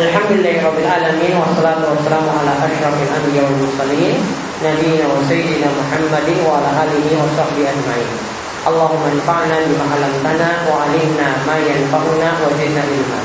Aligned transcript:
Alhamdulillahirabbil 0.00 0.88
alamin 0.88 1.36
wassalatu 1.36 1.92
wassalamu 1.92 2.32
ala 2.32 2.56
asyrafil 2.56 3.12
anbiya 3.12 3.44
wal 3.44 3.52
mursalin 3.60 4.16
nabiyina 4.64 5.04
wa 5.04 5.20
sayyidina 5.28 5.68
Muhammadin 5.68 6.40
wa 6.40 6.56
ala 6.56 6.88
alihi 6.88 7.20
wa 7.20 7.28
sahbihi 7.36 7.68
ajmain. 7.68 8.08
Allahumma 8.64 9.12
anfa'na 9.12 9.60
bima 9.68 9.84
'allamtana 9.92 10.64
wa 10.72 10.88
'allimna 10.88 11.44
ma 11.44 11.60
yanfa'una 11.60 12.28
wa 12.32 12.48
zidna 12.56 12.80
ilma. 12.80 13.20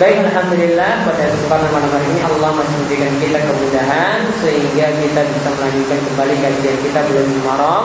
Baik 0.00 0.32
Alhamdulillah 0.32 1.04
pada 1.04 1.28
kesempatan 1.28 1.68
malam 1.76 1.92
hari 1.92 2.08
ini 2.08 2.20
Allah 2.24 2.50
masih 2.56 2.74
memberikan 2.80 3.12
kita 3.20 3.38
kemudahan 3.44 4.18
sehingga 4.40 4.86
kita 4.96 5.20
bisa 5.28 5.48
melanjutkan 5.60 6.00
kembali 6.08 6.34
kajian 6.40 6.76
kita 6.88 6.98
bulan 7.04 7.26
Muharram 7.36 7.84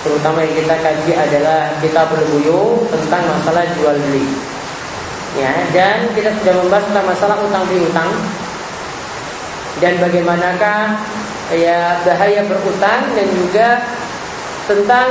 terutama 0.00 0.48
yang 0.48 0.54
kita 0.64 0.74
kaji 0.80 1.12
adalah 1.12 1.76
kita 1.76 2.08
berbuyu 2.08 2.88
tentang 2.88 3.22
masalah 3.28 3.68
jual 3.76 4.00
beli 4.00 4.51
ya 5.38 5.52
dan 5.72 6.08
kita 6.12 6.30
sudah 6.40 6.54
membahas 6.60 6.84
tentang 6.88 7.06
masalah 7.08 7.36
utang 7.40 7.64
piutang 7.68 8.10
dan 9.80 9.96
bagaimanakah 9.96 11.00
ya 11.56 12.00
bahaya 12.04 12.44
berutang 12.44 13.02
dan 13.16 13.26
juga 13.32 13.68
tentang 14.68 15.08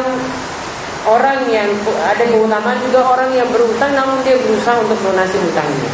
orang 1.10 1.42
yang 1.50 1.70
ada 2.06 2.24
keutamaan 2.30 2.78
juga 2.86 3.02
orang 3.04 3.34
yang 3.34 3.50
berutang 3.50 3.92
namun 3.98 4.22
dia 4.22 4.38
berusaha 4.38 4.78
untuk 4.78 4.98
melunasi 5.02 5.38
utangnya 5.42 5.92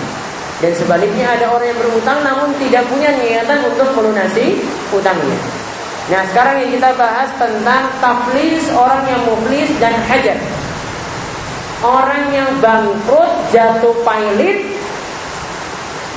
dan 0.57 0.73
sebaliknya 0.73 1.37
ada 1.37 1.53
orang 1.53 1.69
yang 1.69 1.79
berutang 1.79 2.19
namun 2.25 2.49
tidak 2.57 2.81
punya 2.89 3.13
niatan 3.13 3.61
untuk 3.69 3.93
melunasi 3.93 4.57
utangnya. 4.89 5.37
Nah 6.09 6.23
sekarang 6.33 6.65
yang 6.65 6.71
kita 6.73 6.89
bahas 6.97 7.29
tentang 7.37 7.93
taflis 8.01 8.65
orang 8.73 9.05
yang 9.05 9.21
muflis 9.29 9.69
dan 9.77 9.93
hajar. 10.09 10.39
Orang 11.85 12.33
yang 12.33 12.57
bangkrut, 12.57 13.53
jatuh 13.53 13.93
pailit, 14.01 14.65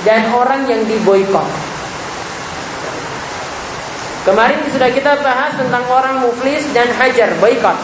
dan 0.08 0.32
orang 0.32 0.64
yang 0.64 0.80
diboykot. 0.88 1.44
Kemarin 4.24 4.60
sudah 4.72 4.88
kita 4.92 5.20
bahas 5.20 5.56
tentang 5.56 5.84
orang 5.88 6.24
muflis 6.24 6.64
dan 6.76 6.88
hajar, 6.96 7.32
boykot. 7.40 7.76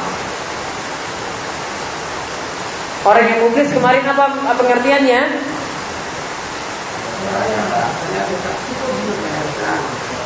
Orang 3.06 3.24
yang 3.24 3.40
muflis 3.44 3.68
kemarin 3.72 4.04
apa, 4.04 4.24
apa 4.34 4.52
pengertiannya? 4.56 5.22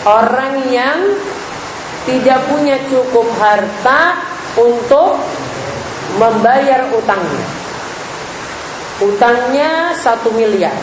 Orang 0.06 0.54
yang 0.72 0.98
tidak 2.08 2.40
punya 2.48 2.80
cukup 2.88 3.28
harta 3.36 4.16
untuk 4.56 5.20
membayar 6.18 6.88
utangnya. 6.90 7.46
Utangnya 9.00 9.94
satu 9.96 10.32
miliar. 10.34 10.74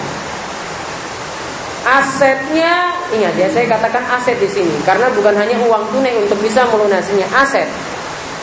Asetnya, 1.88 2.92
ingat 3.16 3.34
ya 3.40 3.48
saya 3.48 3.66
katakan 3.72 4.04
aset 4.12 4.36
di 4.44 4.50
sini 4.52 4.76
karena 4.84 5.08
bukan 5.16 5.32
hanya 5.40 5.56
uang 5.64 5.88
tunai 5.96 6.20
untuk 6.20 6.36
bisa 6.44 6.68
melunasinya, 6.68 7.24
aset. 7.32 7.68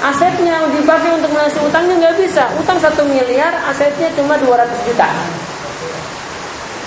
Asetnya 0.01 0.65
dipakai 0.73 1.13
untuk 1.17 1.29
melunasi 1.33 1.61
utangnya 1.65 1.95
nggak 2.09 2.17
bisa. 2.25 2.49
Utang 2.57 2.81
satu 2.81 3.05
miliar, 3.05 3.53
asetnya 3.69 4.09
cuma 4.17 4.41
200 4.41 4.89
juta. 4.89 5.09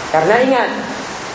Karena 0.09 0.35
ingat, 0.41 0.69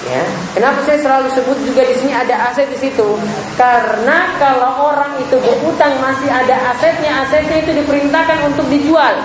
ya, 0.08 0.22
kenapa 0.56 0.82
saya 0.82 0.98
selalu 0.98 1.28
sebut 1.30 1.58
juga 1.62 1.82
di 1.86 1.94
sini 1.98 2.12
ada 2.14 2.50
aset 2.50 2.66
di 2.70 2.78
situ? 2.78 3.08
Karena 3.54 4.34
kalau 4.40 4.92
orang 4.92 5.18
itu 5.22 5.38
berutang 5.38 5.94
masih 6.02 6.30
ada 6.30 6.74
asetnya, 6.74 7.22
asetnya 7.26 7.62
itu 7.62 7.70
diperintahkan 7.82 8.38
untuk 8.50 8.66
dijual 8.66 9.20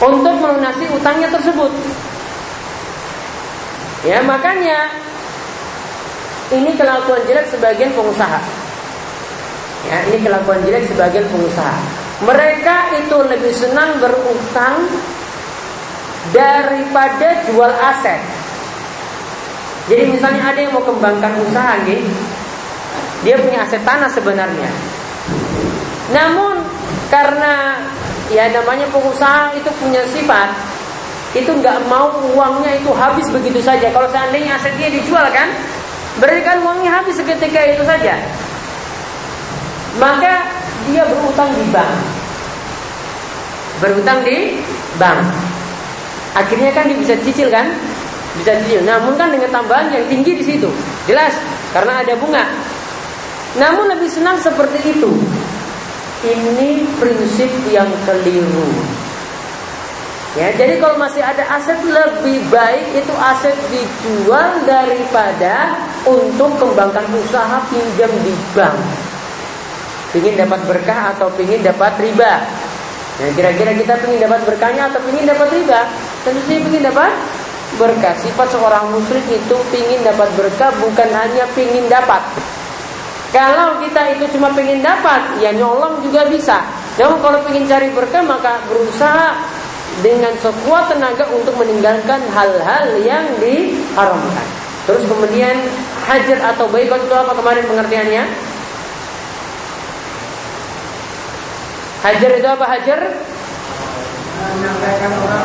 untuk 0.00 0.34
melunasi 0.40 0.88
utangnya 0.96 1.28
tersebut. 1.28 1.68
Ya, 4.00 4.24
makanya 4.24 4.88
ini 6.56 6.72
kelakuan 6.72 7.20
jelek 7.28 7.46
sebagian 7.52 7.92
pengusaha. 7.92 8.40
Ya, 9.88 9.96
ini 10.08 10.24
kelakuan 10.24 10.60
jelek 10.64 10.88
sebagian 10.88 11.28
pengusaha. 11.28 11.76
Mereka 12.24 12.76
itu 13.00 13.16
lebih 13.16 13.52
senang 13.52 13.96
berutang 14.00 14.88
daripada 16.32 17.44
jual 17.48 17.72
aset. 17.80 18.20
Jadi 19.88 20.02
misalnya 20.10 20.52
ada 20.52 20.58
yang 20.60 20.76
mau 20.76 20.84
kembangkan 20.84 21.32
usaha 21.46 21.80
nih, 21.86 22.04
dia 23.24 23.36
punya 23.40 23.64
aset 23.64 23.80
tanah 23.84 24.10
sebenarnya. 24.12 24.70
Namun 26.10 26.60
karena 27.08 27.80
ya 28.30 28.50
namanya 28.54 28.86
pengusaha 28.94 29.54
itu 29.58 29.70
punya 29.82 30.02
sifat 30.10 30.54
itu 31.30 31.46
nggak 31.46 31.86
mau 31.86 32.10
uangnya 32.34 32.82
itu 32.82 32.90
habis 32.90 33.26
begitu 33.30 33.62
saja. 33.62 33.90
Kalau 33.94 34.10
seandainya 34.10 34.58
asetnya 34.58 34.90
dijual 34.90 35.26
kan, 35.30 35.46
berarti 36.18 36.42
kan 36.42 36.58
uangnya 36.66 36.90
habis 36.90 37.14
seketika 37.18 37.60
itu 37.70 37.86
saja. 37.86 38.18
Maka 40.02 40.50
dia 40.90 41.06
berutang 41.06 41.50
di 41.54 41.64
bank. 41.70 41.94
Berutang 43.78 44.18
di 44.26 44.58
bank. 44.98 45.22
Akhirnya 46.34 46.70
kan 46.74 46.90
dia 46.90 46.98
bisa 46.98 47.14
cicil 47.22 47.50
kan? 47.50 47.70
Bisa 48.38 48.54
cicil. 48.62 48.86
Namun 48.86 49.18
kan 49.18 49.34
dengan 49.34 49.50
tambahan 49.50 49.90
yang 49.90 50.06
tinggi 50.06 50.38
di 50.38 50.44
situ. 50.46 50.70
Jelas 51.10 51.34
karena 51.74 52.04
ada 52.04 52.14
bunga. 52.14 52.46
Namun 53.58 53.90
lebih 53.90 54.06
senang 54.06 54.38
seperti 54.38 54.94
itu. 54.94 55.10
Ini 56.20 56.86
prinsip 57.00 57.50
yang 57.72 57.88
keliru. 58.06 58.70
Ya, 60.38 60.54
jadi 60.54 60.78
kalau 60.78 60.94
masih 60.94 61.26
ada 61.26 61.42
aset 61.58 61.82
lebih 61.82 62.46
baik 62.54 62.94
itu 62.94 63.10
aset 63.18 63.56
dijual 63.66 64.62
daripada 64.62 65.74
untuk 66.06 66.54
kembangkan 66.54 67.02
usaha 67.18 67.58
pinjam 67.66 68.12
di 68.22 68.30
bank. 68.54 68.78
Pingin 70.14 70.38
dapat 70.38 70.62
berkah 70.70 71.18
atau 71.18 71.26
pingin 71.34 71.66
dapat 71.66 71.98
riba. 71.98 72.46
Nah, 73.20 73.30
kira-kira 73.34 73.74
kita 73.74 73.98
ingin 74.06 74.22
dapat 74.30 74.40
berkahnya 74.46 74.86
atau 74.86 75.02
ingin 75.10 75.26
dapat 75.26 75.48
riba? 75.50 75.80
Tentu 76.22 76.40
saja 76.46 76.56
ingin 76.62 76.82
dapat 76.86 77.10
berkah. 77.78 78.14
Sifat 78.18 78.48
seorang 78.50 78.90
muslim 78.90 79.22
itu 79.30 79.56
ingin 79.76 80.00
dapat 80.02 80.26
berkah 80.34 80.72
bukan 80.80 81.08
hanya 81.12 81.44
ingin 81.54 81.86
dapat. 81.86 82.22
Kalau 83.30 83.78
kita 83.78 84.18
itu 84.18 84.26
cuma 84.34 84.50
ingin 84.58 84.82
dapat, 84.82 85.38
ya 85.38 85.54
nyolong 85.54 86.02
juga 86.02 86.26
bisa. 86.26 86.66
Namun 86.98 87.22
kalau 87.22 87.38
ingin 87.46 87.70
cari 87.70 87.88
berkah 87.94 88.26
maka 88.26 88.58
berusaha 88.66 89.38
dengan 90.02 90.34
sekuat 90.42 90.90
tenaga 90.90 91.30
untuk 91.30 91.54
meninggalkan 91.54 92.18
hal-hal 92.34 92.86
yang 93.06 93.22
diharamkan. 93.38 94.46
Terus 94.88 95.06
kemudian 95.06 95.54
hajar 96.10 96.38
atau 96.54 96.66
baikot 96.66 97.06
itu 97.06 97.14
apa 97.14 97.32
kemarin 97.36 97.64
pengertiannya? 97.70 98.24
Hajar 102.00 102.30
itu 102.32 102.48
apa 102.48 102.64
hajar? 102.64 103.00
Menyampaikan 104.40 105.12
orang 105.20 105.44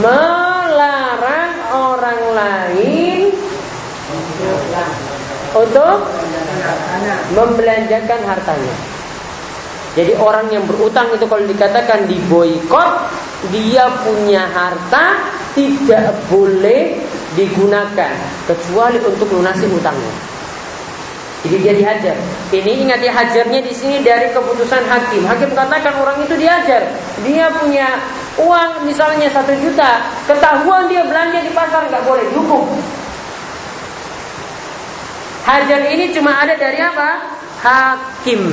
Melarang 0.00 1.54
orang 1.72 2.20
lain 2.36 3.32
untuk 5.56 5.96
membelanjakan 7.34 8.20
hartanya. 8.28 8.76
Jadi 9.98 10.14
orang 10.14 10.46
yang 10.54 10.62
berutang 10.70 11.10
itu 11.10 11.26
kalau 11.26 11.42
dikatakan 11.42 12.06
diboikot, 12.06 12.90
dia 13.50 13.90
punya 14.06 14.46
harta 14.46 15.18
tidak 15.58 16.14
boleh 16.30 16.94
digunakan 17.34 18.14
kecuali 18.46 19.02
untuk 19.02 19.26
lunasi 19.34 19.66
utangnya. 19.66 20.29
Jadi 21.40 21.56
dia 21.64 21.72
dihajar. 21.72 22.16
Ini 22.52 22.84
ingat 22.84 23.00
ya 23.00 23.12
hajarnya 23.16 23.60
di 23.64 23.72
sini 23.72 24.04
dari 24.04 24.28
keputusan 24.28 24.84
hakim. 24.84 25.24
Hakim 25.24 25.56
katakan 25.56 25.96
orang 25.96 26.20
itu 26.20 26.36
dihajar. 26.36 26.84
Dia 27.24 27.48
punya 27.56 27.96
uang 28.36 28.84
misalnya 28.84 29.32
satu 29.32 29.56
juta, 29.56 30.04
ketahuan 30.28 30.84
dia 30.92 31.00
belanja 31.08 31.40
di 31.40 31.52
pasar 31.56 31.88
nggak 31.88 32.04
boleh 32.04 32.24
dihukum. 32.28 32.68
Hajar 35.48 35.80
ini 35.88 36.12
cuma 36.12 36.36
ada 36.36 36.52
dari 36.60 36.76
apa? 36.76 37.40
Hakim. 37.64 38.52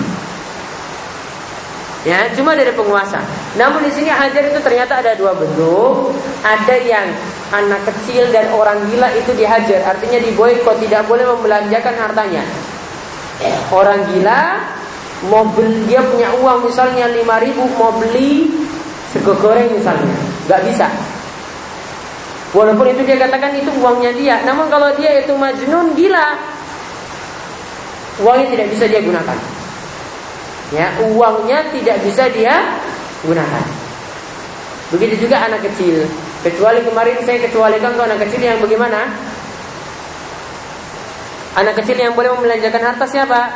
Ya, 2.08 2.32
cuma 2.32 2.56
dari 2.56 2.72
penguasa. 2.72 3.20
Namun 3.60 3.84
di 3.84 3.92
sini 3.92 4.08
hajar 4.08 4.48
itu 4.48 4.60
ternyata 4.64 5.04
ada 5.04 5.12
dua 5.20 5.36
bentuk. 5.36 6.16
Ada 6.40 6.80
yang 6.88 7.08
anak 7.52 7.84
kecil 7.84 8.32
dan 8.32 8.48
orang 8.56 8.80
gila 8.88 9.12
itu 9.12 9.36
dihajar, 9.36 9.84
artinya 9.84 10.20
diboykot, 10.24 10.80
tidak 10.84 11.04
boleh 11.04 11.28
membelanjakan 11.28 11.96
hartanya. 12.00 12.44
Orang 13.70 14.10
gila 14.10 14.62
mobil 15.30 15.86
dia 15.90 16.02
punya 16.06 16.30
uang 16.42 16.70
misalnya 16.70 17.10
5000 17.10 17.78
mau 17.78 17.94
beli 17.98 18.50
sego 19.10 19.34
goreng 19.38 19.70
misalnya, 19.74 20.18
nggak 20.46 20.62
bisa. 20.68 20.88
Walaupun 22.54 22.90
itu 22.90 23.02
dia 23.04 23.18
katakan 23.20 23.54
itu 23.60 23.70
uangnya 23.82 24.12
dia, 24.16 24.36
namun 24.48 24.72
kalau 24.72 24.94
dia 24.96 25.20
itu 25.22 25.34
majnun 25.36 25.94
gila, 25.94 26.28
uangnya 28.24 28.48
tidak 28.56 28.68
bisa 28.74 28.86
dia 28.88 29.02
gunakan. 29.04 29.38
Ya, 30.68 30.88
uangnya 31.00 31.60
tidak 31.72 31.98
bisa 32.04 32.28
dia 32.32 32.56
gunakan. 33.24 33.64
Begitu 34.96 35.28
juga 35.28 35.44
anak 35.44 35.64
kecil. 35.64 36.08
Kecuali 36.44 36.80
kemarin 36.84 37.20
saya 37.28 37.44
kecualikan 37.44 37.96
ke 37.96 38.02
anak 38.04 38.20
kecil 38.28 38.40
yang 38.40 38.60
bagaimana? 38.64 39.12
Anak 41.58 41.74
kecil 41.82 41.98
yang 41.98 42.14
boleh 42.14 42.30
membelanjakan 42.38 42.82
harta 42.86 43.10
siapa? 43.10 43.50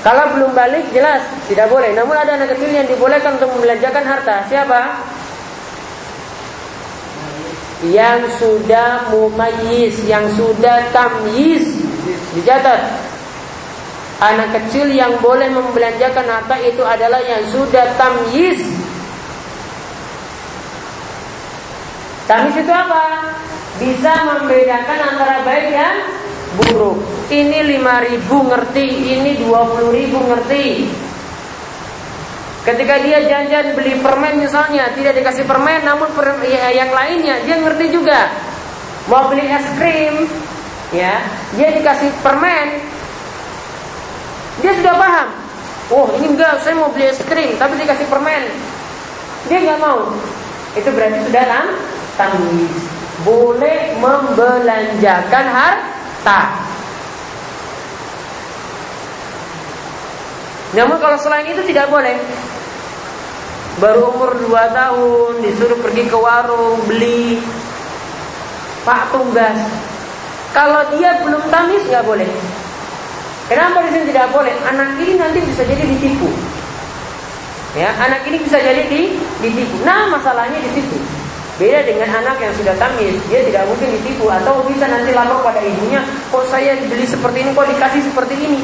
Kalau 0.00 0.32
belum 0.32 0.56
balik 0.56 0.88
jelas 0.96 1.20
tidak 1.44 1.68
boleh. 1.68 1.92
Namun 1.92 2.16
ada 2.16 2.40
anak 2.40 2.56
kecil 2.56 2.72
yang 2.72 2.88
dibolehkan 2.88 3.36
untuk 3.36 3.52
membelanjakan 3.52 4.00
harta. 4.06 4.48
Siapa? 4.48 4.80
Yang 7.84 8.40
sudah 8.40 9.12
mumayyiz, 9.12 10.00
yang 10.08 10.24
sudah 10.38 10.88
tamyiz. 10.94 11.68
Dicatat. 12.32 12.80
Anak 14.16 14.56
kecil 14.56 14.88
yang 14.88 15.20
boleh 15.20 15.52
membelanjakan 15.52 16.24
harta 16.24 16.56
itu 16.64 16.80
adalah 16.80 17.20
yang 17.20 17.44
sudah 17.52 17.84
tamyiz. 18.00 18.64
Tamyiz 22.24 22.56
itu 22.56 22.72
apa? 22.72 23.04
Bisa 23.76 24.12
membedakan 24.24 25.00
antara 25.04 25.44
baik 25.44 25.68
dan 25.68 25.94
buruk. 26.56 26.96
Ini 27.28 27.58
5000 27.76 28.50
ngerti, 28.50 28.86
ini 29.18 29.32
20.000 29.44 30.30
ngerti. 30.32 30.66
Ketika 32.66 32.98
dia 32.98 33.22
janjian 33.22 33.78
beli 33.78 33.94
permen 34.02 34.42
misalnya, 34.42 34.90
tidak 34.96 35.14
dikasih 35.22 35.46
permen 35.46 35.86
namun 35.86 36.10
per, 36.18 36.34
ya, 36.42 36.74
yang 36.74 36.90
lainnya 36.90 37.38
dia 37.46 37.62
ngerti 37.62 37.94
juga. 37.94 38.26
Mau 39.06 39.30
beli 39.30 39.46
es 39.46 39.66
krim, 39.78 40.26
ya, 40.90 41.22
dia 41.54 41.68
dikasih 41.70 42.10
permen. 42.26 42.82
Dia 44.64 44.72
sudah 44.82 44.94
paham. 44.98 45.28
Oh, 45.94 46.10
ini 46.18 46.34
enggak, 46.34 46.58
saya 46.66 46.74
mau 46.74 46.90
beli 46.90 47.06
es 47.06 47.22
krim 47.22 47.54
tapi 47.54 47.78
dikasih 47.78 48.08
permen. 48.10 48.50
Dia 49.46 49.62
nggak 49.62 49.78
mau. 49.78 50.10
Itu 50.74 50.90
berarti 50.90 51.22
sudah 51.22 51.70
tamyiz. 52.18 52.95
Boleh 53.24 53.96
membelanjakan 53.96 55.46
harta. 55.48 56.40
Namun 60.76 61.00
kalau 61.00 61.16
selain 61.16 61.48
itu 61.48 61.64
tidak 61.64 61.88
boleh. 61.88 62.20
Baru 63.80 64.12
umur 64.16 64.36
2 64.40 64.52
tahun 64.72 65.32
disuruh 65.44 65.80
pergi 65.84 66.08
ke 66.08 66.16
warung 66.16 66.80
beli 66.88 67.40
Pak 68.84 69.12
Tunggas. 69.12 69.60
Kalau 70.56 70.88
dia 70.96 71.20
belum 71.20 71.44
tamis 71.52 71.84
nggak 71.88 72.04
boleh. 72.04 72.28
Kenapa 73.46 73.84
di 73.86 73.90
sini 73.94 74.04
tidak 74.10 74.32
boleh? 74.32 74.52
Anak 74.66 74.98
ini 74.98 75.20
nanti 75.20 75.38
bisa 75.44 75.62
jadi 75.62 75.84
ditipu. 75.86 76.26
Ya, 77.76 77.92
anak 78.00 78.24
ini 78.24 78.40
bisa 78.40 78.56
jadi 78.58 78.88
di, 78.88 79.20
ditipu. 79.44 79.84
Nah, 79.84 80.08
masalahnya 80.08 80.56
di 80.56 80.70
situ. 80.72 80.96
Beda 81.56 81.80
dengan 81.88 82.20
anak 82.20 82.36
yang 82.36 82.52
sudah 82.52 82.76
tamis, 82.76 83.16
dia 83.32 83.40
tidak 83.40 83.64
mungkin 83.64 83.88
ditipu 83.96 84.28
atau 84.28 84.60
bisa 84.68 84.84
nanti 84.84 85.16
lapor 85.16 85.40
pada 85.40 85.64
ibunya, 85.64 86.04
kok 86.28 86.44
saya 86.52 86.76
beli 86.84 87.08
seperti 87.08 87.48
ini, 87.48 87.50
kok 87.56 87.64
dikasih 87.64 88.02
seperti 88.12 88.34
ini. 88.36 88.60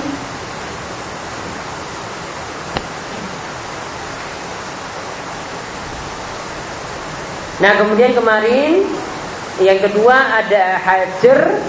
Nah 7.65 7.73
kemudian 7.81 8.13
kemarin 8.13 8.85
yang 9.63 9.79
kedua 9.81 10.45
ada 10.45 10.77
hajar 10.83 11.63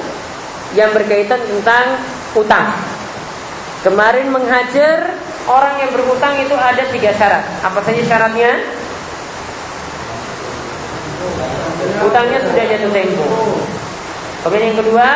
yang 0.75 0.91
berkaitan 0.91 1.39
tentang 1.39 2.03
utang. 2.35 2.73
Kemarin 3.85 4.27
menghajar 4.27 5.15
orang 5.47 5.75
yang 5.79 5.91
berutang 5.93 6.35
itu 6.41 6.55
ada 6.57 6.83
tiga 6.91 7.15
syarat. 7.15 7.45
Apa 7.61 7.79
saja 7.85 8.01
syaratnya? 8.03 8.82
Utangnya 12.03 12.39
sudah 12.43 12.63
jatuh 12.67 12.91
tempo. 12.91 13.27
Kemudian 14.43 14.75
yang 14.75 14.79
kedua, 14.83 15.07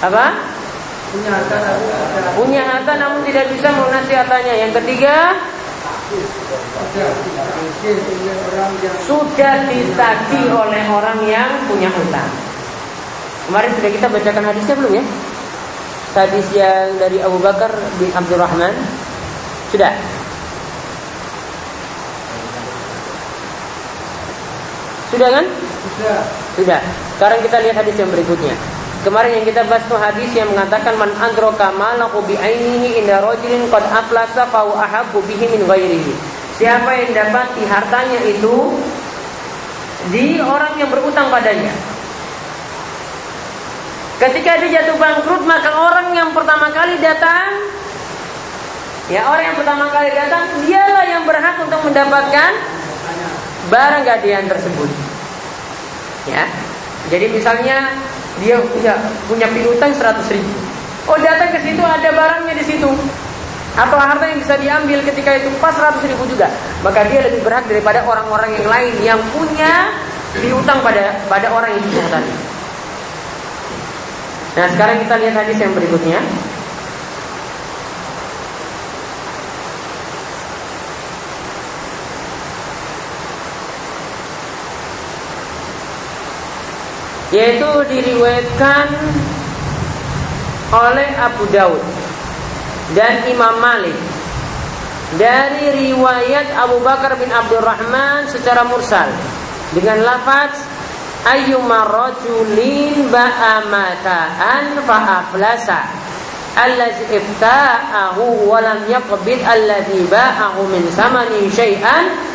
apa? 0.00 0.26
Punya 2.36 2.62
harta 2.64 2.92
namun 3.00 3.20
tidak 3.24 3.48
bisa 3.52 3.68
melunasi 3.72 4.12
hartanya. 4.12 4.54
Yang 4.56 4.72
ketiga, 4.82 5.36
sudah 9.04 9.54
ditagih 9.68 10.46
oleh 10.52 10.84
orang 10.88 11.18
yang 11.26 11.50
punya 11.66 11.90
utang. 11.92 12.30
Kemarin 13.46 13.70
sudah 13.78 13.90
kita 13.90 14.06
bacakan 14.10 14.44
hadisnya 14.50 14.74
belum 14.74 14.92
ya? 14.96 15.04
Hadis 16.16 16.48
yang 16.56 16.96
dari 16.96 17.20
Abu 17.20 17.36
Bakar 17.44 17.68
bin 18.00 18.08
Abdurrahman 18.16 18.72
sudah. 19.70 19.92
Sudah 25.16 25.32
kan? 25.32 25.44
Sudah. 25.96 26.20
Sudah. 26.60 26.80
Sekarang 27.16 27.40
kita 27.40 27.56
lihat 27.64 27.76
hadis 27.80 27.96
yang 27.96 28.12
berikutnya. 28.12 28.52
Kemarin 29.00 29.40
yang 29.40 29.46
kita 29.48 29.64
bahas 29.64 29.80
tuh 29.88 29.96
hadis 29.96 30.28
yang 30.36 30.44
mengatakan 30.52 30.92
man 31.00 31.08
androka 31.16 31.72
malahu 31.72 32.20
bi 32.28 32.36
ainihi 32.36 33.00
inda 33.00 33.24
rajulin 33.24 33.64
qad 33.72 33.80
aflasa 33.88 34.44
fa 34.52 34.60
ahabbu 34.60 35.24
bihi 35.24 35.56
min 35.56 35.64
ghairihi. 35.64 36.12
Siapa 36.60 36.90
yang 37.00 37.16
dapati 37.16 37.64
hartanya 37.64 38.20
itu 38.28 38.76
di 40.12 40.36
orang 40.36 40.76
yang 40.76 40.92
berutang 40.92 41.32
padanya. 41.32 41.72
Ketika 44.20 44.60
dia 44.60 44.84
jatuh 44.84 45.00
bangkrut 45.00 45.48
maka 45.48 45.72
orang 45.72 46.12
yang 46.12 46.36
pertama 46.36 46.68
kali 46.76 47.00
datang 47.00 47.56
ya 49.08 49.24
orang 49.32 49.54
yang 49.54 49.56
pertama 49.56 49.86
kali 49.92 50.12
datang 50.12 50.44
dialah 50.66 51.04
yang 51.08 51.22
berhak 51.24 51.56
untuk 51.62 51.80
mendapatkan 51.88 52.75
barang 53.70 54.02
gadian 54.06 54.46
tersebut. 54.46 54.90
Ya. 56.26 56.44
Jadi 57.06 57.30
misalnya 57.30 57.94
dia 58.42 58.58
punya 58.58 58.98
punya 59.30 59.46
piutang 59.50 59.94
100 59.94 60.26
ribu. 60.34 60.54
Oh 61.06 61.18
datang 61.22 61.54
ke 61.54 61.62
situ 61.62 61.82
ada 61.82 62.10
barangnya 62.10 62.54
di 62.58 62.64
situ. 62.66 62.90
Atau 63.76 64.00
harta 64.00 64.24
yang 64.24 64.40
bisa 64.40 64.56
diambil 64.56 65.04
ketika 65.04 65.36
itu 65.36 65.52
pas 65.60 65.76
100 65.76 66.02
ribu 66.08 66.24
juga. 66.26 66.50
Maka 66.82 67.06
dia 67.06 67.22
lebih 67.22 67.44
berhak 67.44 67.68
daripada 67.68 68.02
orang-orang 68.02 68.56
yang 68.56 68.66
lain 68.66 68.94
yang 69.04 69.20
punya 69.30 69.92
piutang 70.34 70.82
pada 70.82 71.14
pada 71.30 71.46
orang 71.52 71.76
susah 71.80 72.06
tadi. 72.10 72.32
Nah 74.56 74.66
sekarang 74.72 74.96
kita 75.04 75.14
lihat 75.20 75.34
hadis 75.44 75.58
yang 75.60 75.72
berikutnya. 75.76 76.20
Yaitu 87.34 87.70
diriwayatkan 87.90 88.86
oleh 90.70 91.08
Abu 91.18 91.44
Daud 91.50 91.82
dan 92.94 93.26
Imam 93.26 93.58
Malik 93.58 93.96
dari 95.14 95.90
riwayat 95.90 96.54
Abu 96.54 96.82
Bakar 96.82 97.14
bin 97.18 97.30
Abdurrahman 97.30 98.26
secara 98.30 98.66
mursal 98.66 99.10
dengan 99.74 100.02
lafaz 100.02 100.54
ayyuma 101.26 101.86
rajulin 101.86 103.10
ba'amataan 103.10 104.78
fa'aflasa 104.86 105.80
allazi 106.58 107.04
ibta'ahu 107.10 108.46
wa 108.50 108.58
lam 108.62 108.86
yaqbid 108.86 109.42
allazi 109.42 110.06
ba'ahu 110.10 110.66
min 110.70 110.86
samani 110.94 111.50
syai'an 111.50 112.25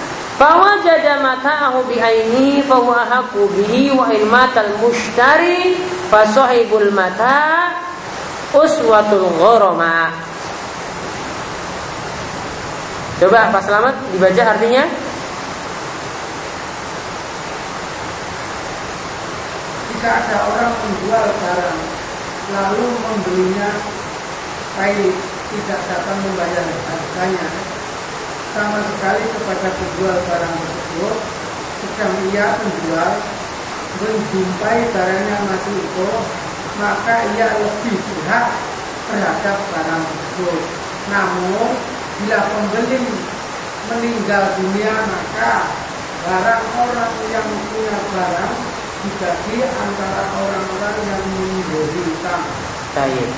Fawajada 0.41 1.21
mata'ahu 1.21 1.85
bi'aini 1.85 2.65
fahuwa 2.65 3.05
haqqu 3.05 3.45
bihi 3.53 3.93
wa 3.93 4.09
in 4.09 4.25
matal 4.25 4.73
mushtari 4.81 5.77
fa 6.09 6.25
sahibul 6.25 6.89
mata 6.89 7.69
uswatul 8.49 9.29
ghoroma. 9.37 10.09
Coba 13.21 13.53
Pak 13.53 13.61
Selamat 13.69 13.93
dibaca 14.09 14.57
artinya. 14.57 14.81
Jika 19.93 20.09
ada 20.09 20.37
orang 20.49 20.73
menjual 20.73 21.27
barang 21.37 21.79
lalu 22.49 22.85
membelinya 22.97 23.69
baik 24.73 25.13
tidak 25.53 25.81
dapat 25.85 26.17
membayar 26.25 26.65
harganya 26.65 27.70
sama 28.51 28.79
sekali 28.83 29.23
kepada 29.31 29.69
penjual 29.79 30.17
barang 30.27 30.55
tersebut 30.59 31.15
sedang 31.81 32.15
ia 32.31 32.47
penjual 32.59 33.11
menjumpai 34.03 34.79
barangnya 34.91 35.37
masih 35.47 35.73
utuh 35.75 36.19
maka 36.79 37.15
ia 37.35 37.47
lebih 37.59 37.95
berhak 37.95 38.47
terhadap 39.07 39.57
barang 39.71 40.03
tersebut 40.03 40.61
namun 41.07 41.69
bila 42.19 42.39
pembeli 42.51 43.03
meninggal 43.87 44.43
dunia 44.59 44.93
maka 44.99 45.53
barang 46.21 46.63
orang 46.75 47.13
yang 47.33 47.47
punya 47.71 47.97
barang 48.13 48.53
dibagi 49.01 49.57
antara 49.65 50.23
orang-orang 50.37 50.97
yang 51.09 51.23
piutang. 51.89 52.43
Baik. 52.93 53.29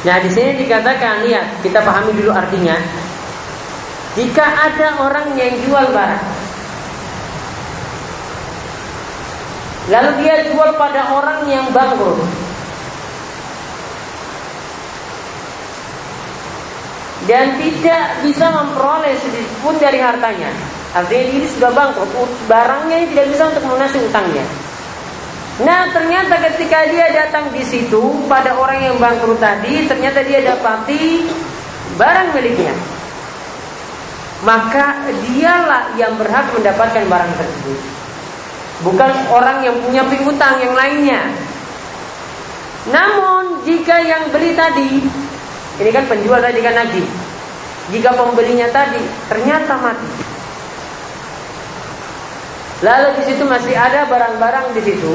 Nah 0.00 0.16
di 0.24 0.30
sini 0.32 0.64
dikatakan 0.64 1.28
lihat 1.28 1.60
kita 1.60 1.84
pahami 1.84 2.16
dulu 2.16 2.32
artinya. 2.32 2.76
Jika 4.16 4.42
ada 4.42 5.06
orang 5.06 5.38
yang 5.38 5.54
jual 5.62 5.86
barang, 5.94 6.24
lalu 9.86 10.10
dia 10.18 10.50
jual 10.50 10.74
pada 10.74 11.14
orang 11.14 11.46
yang 11.46 11.70
bangkrut, 11.70 12.18
dan 17.30 17.54
tidak 17.54 18.18
bisa 18.26 18.50
memperoleh 18.50 19.14
sedikit 19.22 19.54
pun 19.62 19.78
dari 19.78 20.02
hartanya. 20.02 20.50
Artinya 20.90 21.24
ini 21.30 21.46
sudah 21.46 21.70
bangkrut, 21.70 22.10
barangnya 22.50 23.14
tidak 23.14 23.26
bisa 23.30 23.42
untuk 23.46 23.62
melunasi 23.62 24.02
utangnya. 24.02 24.42
Nah 25.60 25.92
ternyata 25.92 26.40
ketika 26.40 26.88
dia 26.88 27.12
datang 27.12 27.52
di 27.52 27.60
situ 27.60 28.00
pada 28.24 28.56
orang 28.56 28.80
yang 28.80 28.96
bangkrut 28.96 29.36
tadi, 29.36 29.84
ternyata 29.84 30.24
dia 30.24 30.40
dapati 30.40 31.28
barang 32.00 32.28
miliknya. 32.32 32.72
Maka 34.40 35.04
dialah 35.28 35.92
yang 36.00 36.16
berhak 36.16 36.48
mendapatkan 36.56 37.04
barang 37.04 37.32
tersebut. 37.36 37.80
Bukan 38.88 39.10
orang 39.28 39.60
yang 39.60 39.76
punya 39.84 40.00
piutang 40.08 40.56
yang 40.64 40.72
lainnya. 40.72 41.28
Namun 42.88 43.60
jika 43.68 44.00
yang 44.00 44.32
beli 44.32 44.56
tadi, 44.56 45.04
ini 45.76 45.90
kan 45.92 46.08
penjual 46.08 46.40
tadi 46.40 46.60
kan 46.64 46.72
lagi. 46.72 47.04
Jika 47.92 48.16
pembelinya 48.16 48.72
tadi 48.72 49.02
ternyata 49.28 49.76
mati, 49.76 50.30
Lalu 52.80 53.20
di 53.20 53.22
situ 53.28 53.44
masih 53.44 53.76
ada 53.76 54.08
barang-barang 54.08 54.72
di 54.72 54.80
situ 54.80 55.14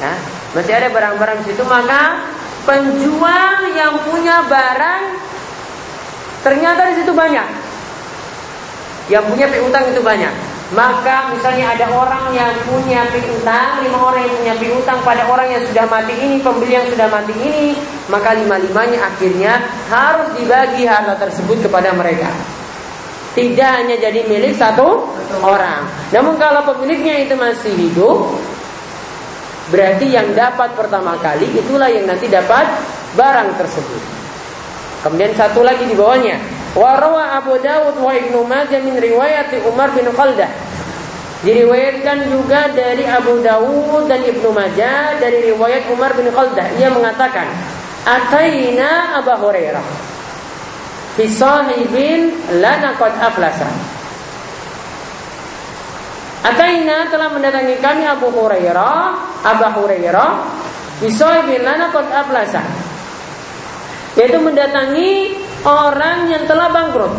ya, 0.00 0.14
masih 0.54 0.72
ada 0.74 0.88
barang-barang 0.90 1.42
di 1.42 1.52
situ. 1.52 1.62
Maka 1.66 2.22
penjual 2.64 3.68
yang 3.76 3.94
punya 4.08 4.44
barang 4.48 5.02
ternyata 6.44 6.92
di 6.92 6.94
situ 7.02 7.12
banyak. 7.12 7.48
Yang 9.12 9.24
punya 9.28 9.46
piutang 9.52 9.84
itu 9.92 10.00
banyak. 10.00 10.34
Maka 10.72 11.28
misalnya 11.28 11.76
ada 11.76 11.86
orang 11.92 12.32
yang 12.32 12.50
punya 12.64 13.04
piutang 13.12 13.84
lima 13.84 14.00
orang 14.00 14.24
yang 14.24 14.34
punya 14.40 14.54
piutang 14.56 14.98
pada 15.04 15.28
orang 15.28 15.52
yang 15.52 15.62
sudah 15.70 15.84
mati 15.86 16.16
ini 16.16 16.40
pembeli 16.40 16.72
yang 16.72 16.88
sudah 16.88 17.04
mati 17.12 17.36
ini 17.36 17.76
maka 18.08 18.32
lima 18.32 18.56
limanya 18.56 19.12
akhirnya 19.12 19.60
harus 19.92 20.32
dibagi 20.34 20.88
harta 20.88 21.20
tersebut 21.20 21.68
kepada 21.68 21.92
mereka. 21.92 22.32
Tidak 23.36 23.70
hanya 23.82 23.98
jadi 23.98 24.24
milik 24.24 24.56
satu 24.56 25.04
orang. 25.44 25.84
Namun 26.14 26.40
kalau 26.40 26.64
pemiliknya 26.64 27.28
itu 27.28 27.34
masih 27.36 27.74
hidup 27.76 28.32
Berarti 29.72 30.12
yang 30.12 30.36
dapat 30.36 30.76
pertama 30.76 31.16
kali 31.16 31.48
itulah 31.56 31.88
yang 31.88 32.04
nanti 32.04 32.28
dapat 32.28 32.68
barang 33.16 33.56
tersebut. 33.56 34.02
Kemudian 35.00 35.32
satu 35.36 35.64
lagi 35.64 35.84
di 35.88 35.96
bawahnya. 35.96 36.36
Warawa 36.74 37.38
Abu 37.38 37.54
Dawud 37.60 38.02
wa 38.02 38.12
Ibnu 38.12 38.44
Majah 38.44 38.82
min 38.82 38.98
riwayat 38.98 39.52
Umar 39.68 39.94
bin 39.94 40.08
Khaldah. 40.10 40.50
Diriwayatkan 41.44 42.32
juga 42.32 42.72
dari 42.72 43.04
Abu 43.04 43.38
Dawud 43.44 44.08
dan 44.08 44.24
Ibnu 44.24 44.48
Majah 44.48 45.20
dari 45.20 45.52
riwayat 45.52 45.86
Umar 45.92 46.16
bin 46.16 46.32
Khaldah. 46.32 46.66
Ia 46.80 46.88
mengatakan, 46.88 47.46
"Ataina 48.08 49.20
Abu 49.20 49.32
Hurairah 49.44 49.84
fi 51.14 51.28
lana 52.58 52.90
qad 52.96 53.12
aflasa." 53.20 53.93
Ataina 56.44 57.08
telah 57.08 57.32
mendatangi 57.32 57.80
kami 57.80 58.04
Abu 58.04 58.28
Hurairah, 58.28 59.16
Abu 59.48 59.64
Hurairah, 59.80 60.30
bisoibin 61.00 61.64
lana 61.64 61.88
kot 61.88 62.04
ablasa. 62.12 62.60
Yaitu 64.20 64.36
mendatangi 64.44 65.40
orang 65.64 66.28
yang 66.28 66.44
telah 66.44 66.68
bangkrut. 66.68 67.16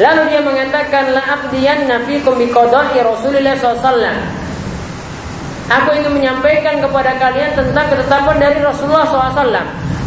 Lalu 0.00 0.32
dia 0.32 0.40
mengatakan 0.40 1.12
la 1.12 1.20
abdiyan 1.20 1.84
nafikum 1.84 2.40
biqada'i 2.40 3.04
Rasulullah 3.04 3.52
SAW. 3.60 4.16
Aku 5.70 5.92
ingin 5.92 6.10
menyampaikan 6.16 6.80
kepada 6.80 7.20
kalian 7.20 7.52
tentang 7.52 7.86
ketetapan 7.92 8.36
dari 8.40 8.58
Rasulullah 8.64 9.04
SAW. 9.06 9.44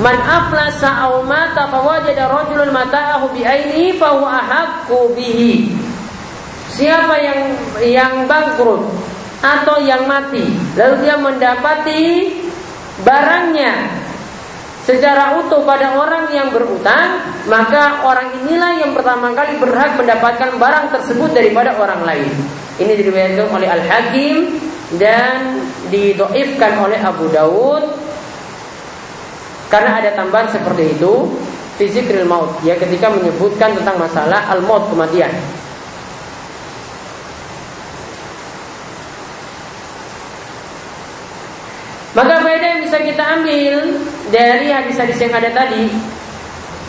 Man 0.01 0.17
aflasa 0.17 1.07
aw 1.07 1.21
mata 1.21 1.69
fawajada 1.69 2.25
rajulun 2.25 2.73
mata'ahu 2.73 3.37
bi 3.37 3.45
aini 3.45 3.93
fa 4.01 4.17
huwa 4.17 4.41
ahaqqu 4.41 5.13
bihi. 5.13 5.82
Siapa 6.73 7.15
yang 7.21 7.39
yang 7.85 8.13
bangkrut 8.25 8.81
atau 9.43 9.77
yang 9.83 10.09
mati, 10.09 10.41
lalu 10.73 11.05
dia 11.05 11.15
mendapati 11.21 12.33
barangnya 13.05 13.93
secara 14.83 15.37
utuh 15.39 15.61
pada 15.63 15.95
orang 15.95 16.33
yang 16.33 16.49
berutang, 16.49 17.21
maka 17.45 18.03
orang 18.03 18.41
inilah 18.43 18.81
yang 18.81 18.91
pertama 18.97 19.31
kali 19.37 19.61
berhak 19.61 19.95
mendapatkan 19.95 20.57
barang 20.57 20.85
tersebut 20.91 21.29
daripada 21.31 21.77
orang 21.77 22.03
lain. 22.03 22.31
Ini 22.81 22.93
diriwayatkan 22.97 23.47
oleh 23.53 23.69
Al 23.69 23.83
Hakim 23.85 24.57
dan 24.97 25.61
didoifkan 25.93 26.81
oleh 26.81 26.97
Abu 26.97 27.29
Daud 27.29 27.85
karena 29.69 30.01
ada 30.01 30.13
tambahan 30.13 30.49
seperti 30.53 30.97
itu 30.97 31.33
fizikril 31.81 32.29
maut 32.29 32.61
ya 32.61 32.77
ketika 32.77 33.09
menyebutkan 33.09 33.73
tentang 33.73 33.97
masalah 33.97 34.45
al 34.49 34.61
maut 34.61 34.85
kematian. 34.89 35.33
Maka 42.13 42.45
faedah 42.45 42.67
yang 42.77 42.81
bisa 42.85 42.97
kita 43.01 43.23
ambil 43.41 43.73
dari 44.29 44.69
hadis-hadis 44.69 45.17
yang 45.17 45.33
ada 45.33 45.49
tadi 45.49 45.89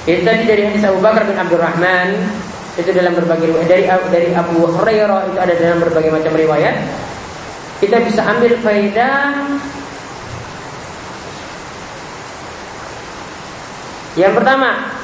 itu 0.04 0.20
tadi 0.20 0.44
dari 0.44 0.68
hadis 0.68 0.84
Abu 0.84 1.00
Bakar 1.00 1.24
bin 1.24 1.32
Abdurrahman 1.32 2.12
itu 2.76 2.92
dalam 2.92 3.16
berbagai 3.16 3.48
riwayat. 3.48 3.68
Dari 3.72 3.84
dari 4.12 4.28
Abu 4.36 4.68
Hurairah 4.68 5.32
itu 5.32 5.38
ada 5.40 5.54
dalam 5.56 5.80
berbagai 5.80 6.12
macam 6.12 6.32
riwayat. 6.36 6.76
Kita 7.80 8.04
bisa 8.04 8.20
ambil 8.28 8.52
faedah 8.60 9.48
yang 14.14 14.36
pertama 14.36 14.94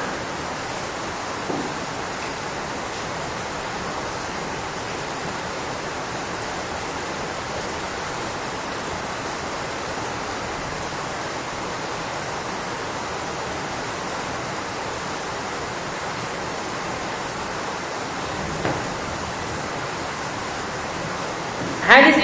Hadis 21.90 22.22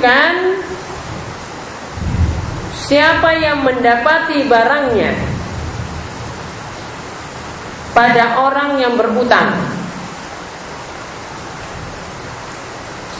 menunjukkan 0.00 0.34
siapa 2.88 3.30
yang 3.36 3.60
mendapati 3.60 4.48
barangnya 4.48 5.12
pada 7.92 8.24
orang 8.40 8.80
yang 8.80 8.96
berutang. 8.96 9.52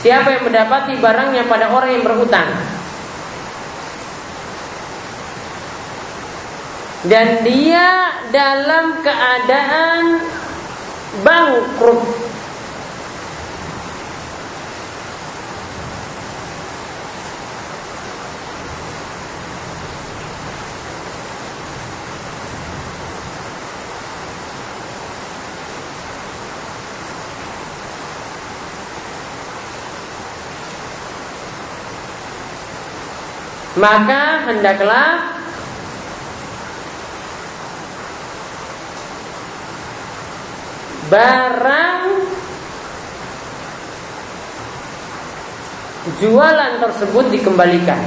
Siapa 0.00 0.32
yang 0.32 0.48
mendapati 0.48 0.96
barangnya 0.96 1.44
pada 1.44 1.76
orang 1.76 1.92
yang 1.92 2.00
berhutang 2.00 2.48
Dan 7.04 7.44
dia 7.44 8.08
dalam 8.32 8.96
keadaan 9.04 10.24
bangkrut 11.20 11.99
maka 33.80 34.44
hendaklah 34.44 35.40
barang 41.08 42.00
jualan 46.20 46.72
tersebut 46.78 47.24
dikembalikan. 47.32 48.00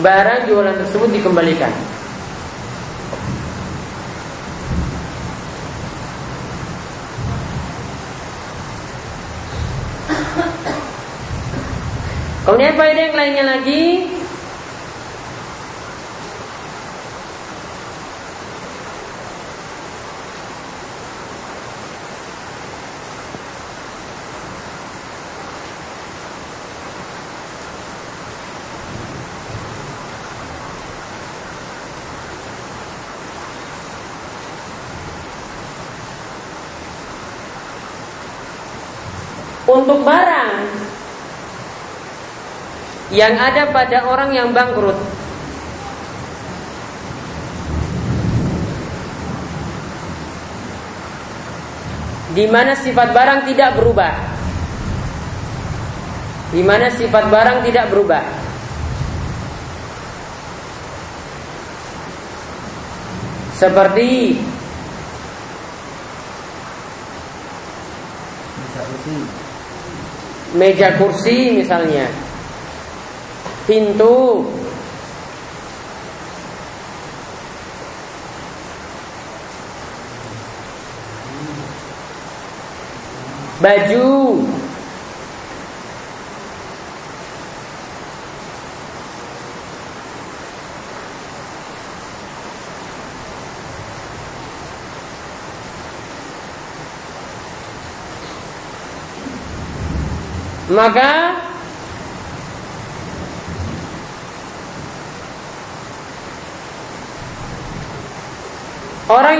Barang 0.00 0.48
jualan 0.48 0.76
tersebut 0.80 1.10
dikembalikan. 1.12 1.99
Kemudian 12.50 12.74
faedah 12.74 13.02
yang 13.06 13.14
lainnya 13.14 13.44
lagi? 13.46 14.10
Untuk 39.70 40.02
barang 40.02 40.89
yang 43.10 43.34
ada 43.34 43.74
pada 43.74 44.06
orang 44.06 44.30
yang 44.30 44.54
bangkrut. 44.54 44.94
Di 52.30 52.46
mana 52.46 52.78
sifat 52.78 53.10
barang 53.10 53.40
tidak 53.50 53.74
berubah. 53.74 54.14
Di 56.54 56.62
mana 56.62 56.86
sifat 56.94 57.24
barang 57.26 57.58
tidak 57.66 57.90
berubah. 57.90 58.22
Seperti 63.58 64.40
meja 70.54 70.96
kursi 70.96 71.52
misalnya, 71.54 72.08
pintu, 73.70 74.50
baju, 83.62 84.42
maka 100.74 101.29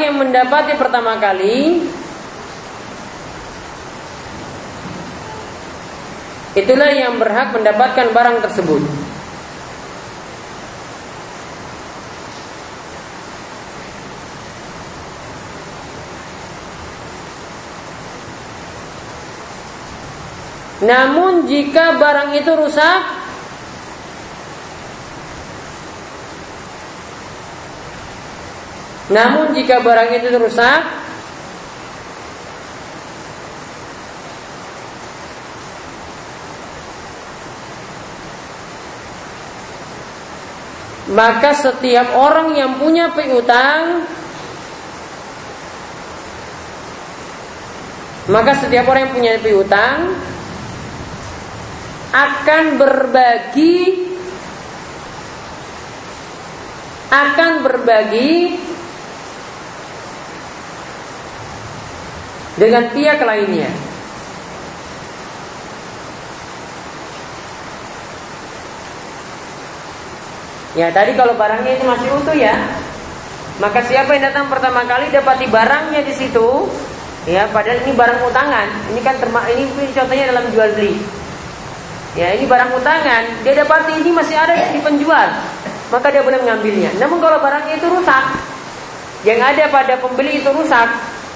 orang 0.00 0.16
yang 0.16 0.16
mendapati 0.16 0.73
pertama 0.80 1.21
kali 1.21 1.85
itulah 6.57 6.88
yang 6.88 7.21
berhak 7.21 7.52
mendapatkan 7.52 8.09
barang 8.09 8.40
tersebut. 8.49 8.80
Namun 20.80 21.45
jika 21.45 22.00
barang 22.00 22.40
itu 22.40 22.57
rusak 22.57 23.19
Namun 29.10 29.58
jika 29.58 29.82
barang 29.82 30.10
itu 30.14 30.30
rusak 30.38 30.82
Maka 41.10 41.50
setiap 41.58 42.14
orang 42.14 42.54
yang 42.54 42.78
punya 42.78 43.10
piutang 43.10 44.06
Maka 48.30 48.62
setiap 48.62 48.86
orang 48.86 49.10
yang 49.10 49.14
punya 49.18 49.34
piutang 49.42 50.14
akan 52.10 52.64
berbagi 52.78 54.06
akan 57.10 57.50
berbagi 57.66 58.70
dengan 62.60 62.92
pihak 62.92 63.25
lainnya. 63.25 63.73
Ya 70.76 70.92
tadi 70.92 71.16
kalau 71.16 71.34
barangnya 71.34 71.80
itu 71.80 71.84
masih 71.88 72.08
utuh 72.14 72.36
ya, 72.36 72.54
maka 73.58 73.82
siapa 73.88 74.14
yang 74.14 74.30
datang 74.30 74.46
pertama 74.46 74.86
kali 74.86 75.10
dapati 75.10 75.50
barangnya 75.50 76.04
di 76.06 76.14
situ, 76.14 76.70
ya 77.26 77.50
padahal 77.50 77.82
ini 77.82 77.92
barang 77.96 78.20
utangan, 78.28 78.68
ini 78.94 79.00
kan 79.02 79.18
terma 79.18 79.42
ini 79.50 79.66
contohnya 79.90 80.30
dalam 80.30 80.46
jual 80.54 80.70
beli. 80.78 80.94
Ya 82.14 82.38
ini 82.38 82.46
barang 82.46 82.70
utangan, 82.76 83.42
dia 83.42 83.54
dapati 83.66 83.99
ini 83.99 84.10
masih 84.14 84.38
ada 84.38 84.54
di 84.70 84.78
penjual, 84.78 85.26
maka 85.90 86.06
dia 86.12 86.23
boleh 86.23 86.38
mengambilnya. 86.38 86.94
Namun 87.02 87.18
kalau 87.18 87.42
barangnya 87.42 87.75
itu 87.75 87.86
rusak, 87.90 88.25
yang 89.26 89.42
ada 89.42 89.66
pada 89.75 89.99
pembeli 89.99 90.38
itu 90.38 90.50
rusak, 90.54 90.86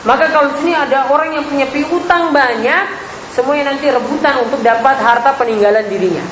maka 0.04 0.28
kalau 0.28 0.52
sini 0.60 0.76
ada 0.76 1.08
orang 1.08 1.32
yang 1.32 1.44
punya 1.48 1.64
piutang 1.72 2.28
banyak, 2.28 2.84
semuanya 3.32 3.72
nanti 3.72 3.88
rebutan 3.88 4.44
untuk 4.44 4.60
dapat 4.60 5.00
harta 5.00 5.32
peninggalan 5.40 5.88
dirinya. 5.88 6.24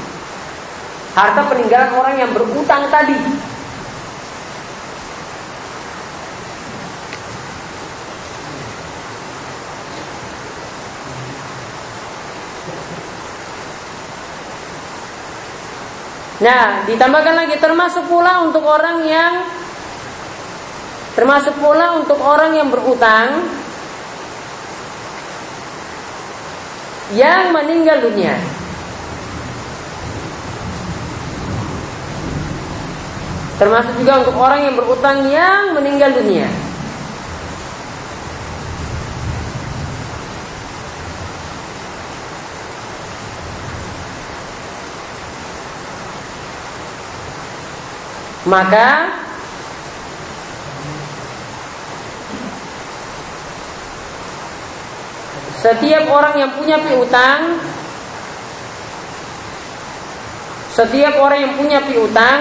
Harta 1.17 1.49
peninggalan 1.49 1.91
orang 1.97 2.15
yang 2.21 2.31
berutang 2.37 2.93
tadi. 2.93 3.17
Nah, 16.43 16.83
ditambahkan 16.91 17.35
lagi 17.39 17.57
termasuk 17.63 18.11
pula 18.11 18.43
untuk 18.43 18.67
orang 18.67 19.07
yang 19.07 19.62
termasuk 21.13 21.53
pula 21.61 22.01
untuk 22.01 22.17
orang 22.25 22.57
yang 22.57 22.73
berutang 22.73 23.45
yang 27.13 27.53
meninggal 27.53 28.01
dunia. 28.01 28.37
Termasuk 33.61 33.95
juga 34.01 34.25
untuk 34.25 34.35
orang 34.41 34.67
yang 34.67 34.75
berutang 34.75 35.29
yang 35.29 35.77
meninggal 35.77 36.11
dunia. 36.17 36.49
Maka 48.43 49.15
setiap 55.63 56.11
orang 56.11 56.35
yang 56.35 56.51
punya 56.59 56.77
piutang 56.83 57.63
setiap 60.73 61.21
orang 61.21 61.39
yang 61.45 61.55
punya 61.61 61.79
piutang 61.85 62.41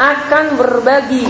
akan 0.00 0.44
berbagi. 0.56 1.28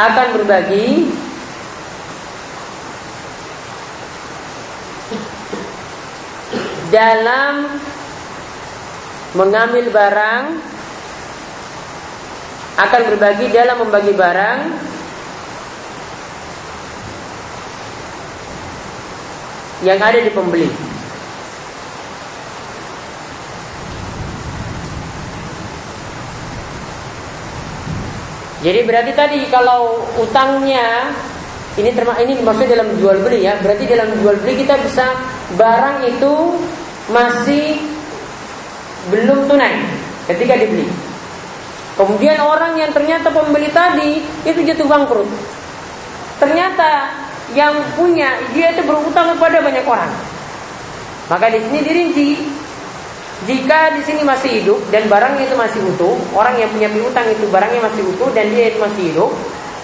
Akan 0.00 0.26
berbagi. 0.38 1.12
Dalam 6.90 7.54
mengambil 9.36 9.92
barang 9.94 10.69
akan 12.78 13.00
berbagi 13.10 13.50
dalam 13.50 13.82
membagi 13.82 14.12
barang 14.14 14.58
yang 19.82 19.98
ada 19.98 20.18
di 20.20 20.30
pembeli. 20.30 20.68
Jadi 28.60 28.84
berarti 28.84 29.12
tadi 29.16 29.40
kalau 29.48 30.04
utangnya 30.20 31.08
ini 31.80 31.96
terma 31.96 32.12
ini 32.20 32.44
maksudnya 32.44 32.76
dalam 32.76 32.92
jual 33.00 33.24
beli 33.24 33.48
ya. 33.48 33.56
Berarti 33.56 33.88
dalam 33.88 34.12
jual 34.20 34.36
beli 34.36 34.60
kita 34.60 34.76
bisa 34.84 35.16
barang 35.56 36.04
itu 36.04 36.32
masih 37.08 37.80
belum 39.08 39.48
tunai 39.48 39.80
ketika 40.28 40.60
dibeli. 40.60 41.09
Kemudian 42.00 42.40
orang 42.40 42.80
yang 42.80 42.88
ternyata 42.96 43.28
pembeli 43.28 43.68
tadi 43.68 44.24
itu 44.48 44.60
jatuh 44.64 44.88
bangkrut. 44.88 45.28
Ternyata 46.40 47.12
yang 47.52 47.76
punya 47.92 48.40
dia 48.56 48.72
itu 48.72 48.80
berutang 48.88 49.36
kepada 49.36 49.60
banyak 49.60 49.84
orang. 49.84 50.08
Maka 51.28 51.52
di 51.52 51.60
sini 51.60 51.78
dirinci 51.84 52.28
jika 53.44 53.92
di 53.92 54.00
sini 54.00 54.24
masih 54.24 54.64
hidup 54.64 54.80
dan 54.88 55.04
barangnya 55.12 55.44
itu 55.44 55.56
masih 55.60 55.80
utuh, 55.92 56.16
orang 56.32 56.56
yang 56.56 56.72
punya 56.72 56.88
piutang 56.88 57.28
itu 57.28 57.44
barangnya 57.52 57.84
masih 57.84 58.02
utuh 58.16 58.32
dan 58.32 58.48
dia 58.48 58.72
itu 58.72 58.80
masih 58.80 59.02
hidup, 59.12 59.30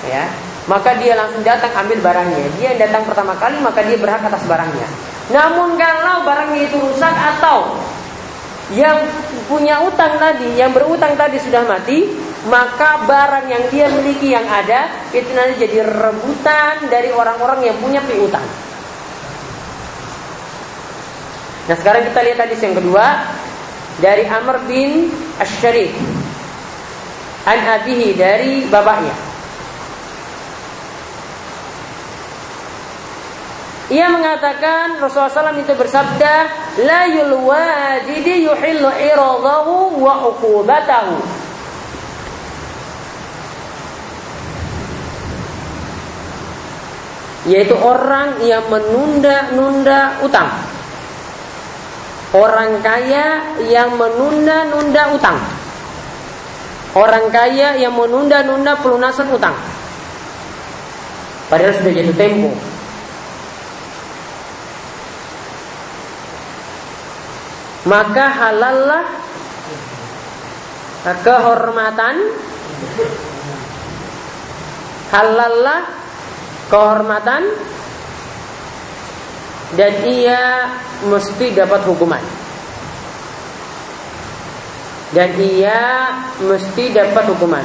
ya, 0.08 0.24
maka 0.68 0.96
dia 0.96 1.16
langsung 1.16 1.44
datang 1.44 1.72
ambil 1.84 2.00
barangnya. 2.00 2.48
Dia 2.56 2.72
yang 2.72 2.80
datang 2.88 3.04
pertama 3.08 3.36
kali 3.36 3.60
maka 3.60 3.84
dia 3.84 3.96
berhak 4.00 4.24
atas 4.24 4.40
barangnya. 4.48 4.88
Namun 5.32 5.76
kalau 5.76 6.24
barangnya 6.24 6.64
itu 6.64 6.76
rusak 6.80 7.12
atau 7.12 7.76
yang 8.72 9.04
punya 9.46 9.82
utang 9.82 10.18
tadi, 10.18 10.58
yang 10.58 10.74
berutang 10.74 11.14
tadi 11.14 11.38
sudah 11.38 11.62
mati, 11.66 12.06
maka 12.46 13.02
barang 13.06 13.46
yang 13.50 13.64
dia 13.70 13.86
miliki 13.90 14.30
yang 14.30 14.46
ada 14.46 15.10
itu 15.10 15.26
nanti 15.34 15.66
jadi 15.66 15.82
rebutan 15.82 16.86
dari 16.86 17.10
orang-orang 17.10 17.66
yang 17.66 17.76
punya 17.82 17.98
piutang. 18.06 18.46
Nah 21.66 21.74
sekarang 21.74 22.06
kita 22.06 22.20
lihat 22.22 22.38
hadis 22.46 22.62
yang 22.62 22.78
kedua 22.78 23.26
dari 23.98 24.22
Amr 24.22 24.62
bin 24.70 25.10
Ash-Sharif 25.42 25.90
an 27.46 27.58
abihi 27.58 28.14
dari 28.14 28.66
bapaknya. 28.70 29.14
Ia 33.86 34.10
mengatakan 34.10 34.98
Rasulullah 34.98 35.54
SAW 35.54 35.62
itu 35.62 35.70
bersabda, 35.78 36.34
La 36.82 37.06
yulwajidi 37.06 38.42
yuhillu 38.42 38.90
iradahu 38.90 40.02
wa 40.02 40.26
uqubatahu. 40.26 41.14
Yaitu 47.46 47.78
orang 47.78 48.42
yang 48.42 48.66
menunda-nunda 48.66 50.18
utang. 50.18 50.50
Orang 52.34 52.82
kaya 52.82 53.54
yang 53.70 53.94
menunda-nunda 53.94 55.14
utang. 55.14 55.38
Orang 56.98 57.30
kaya 57.30 57.78
yang 57.78 57.94
menunda-nunda 57.94 58.82
pelunasan 58.82 59.30
utang. 59.30 59.54
Padahal 61.46 61.70
sudah 61.70 61.92
jatuh 61.94 62.18
tempo. 62.18 62.50
Maka 67.86 68.24
halallah 68.34 69.06
kehormatan 71.22 72.16
halallah 75.14 75.86
kehormatan 76.66 77.42
dan 79.78 79.92
ia 80.02 80.42
mesti 81.06 81.54
dapat 81.54 81.82
hukuman. 81.86 82.22
Dan 85.14 85.30
ia 85.38 86.10
mesti 86.42 86.90
dapat 86.90 87.24
hukuman. 87.30 87.62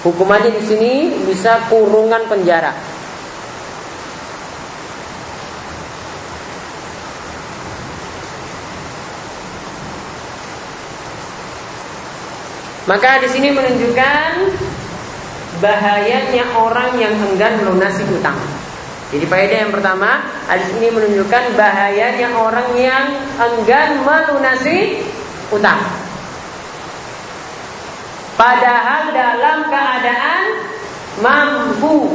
Hukumannya 0.00 0.56
di 0.56 0.62
sini 0.64 0.94
bisa 1.28 1.68
kurungan 1.68 2.24
penjara. 2.24 2.89
Maka 12.90 13.22
di 13.22 13.30
sini 13.30 13.54
menunjukkan 13.54 14.50
bahayanya 15.62 16.42
orang 16.58 16.98
yang 16.98 17.14
enggan 17.14 17.62
melunasi 17.62 18.02
utang. 18.10 18.34
Jadi 19.14 19.30
faedah 19.30 19.58
yang 19.62 19.70
pertama, 19.70 20.26
hadis 20.50 20.74
ini 20.74 20.90
menunjukkan 20.90 21.54
bahayanya 21.54 22.34
orang 22.34 22.66
yang 22.74 23.14
enggan 23.38 24.02
melunasi 24.02 25.06
utang. 25.54 25.78
Padahal 28.34 29.14
dalam 29.14 29.58
keadaan 29.70 30.42
mampu. 31.22 32.10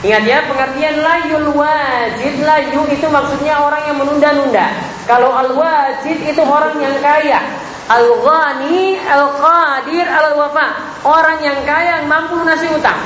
Ingat 0.00 0.24
ya 0.24 0.38
pengertian 0.48 1.04
layul 1.04 1.52
wajid 1.52 2.40
layu 2.40 2.80
itu 2.88 3.06
maksudnya 3.12 3.60
orang 3.60 3.84
yang 3.84 4.00
menunda-nunda. 4.00 4.72
Kalau 5.04 5.36
al 5.36 5.52
wajid 5.52 6.16
itu 6.24 6.40
orang 6.40 6.80
yang 6.80 6.96
kaya. 7.04 7.65
Al-ghani, 7.86 8.98
al-qadir, 8.98 10.06
al-wafa. 10.10 10.66
Orang 11.06 11.38
yang 11.38 11.62
kaya 11.62 12.02
yang 12.02 12.10
mampu 12.10 12.34
lunasi 12.34 12.66
utang. 12.74 12.98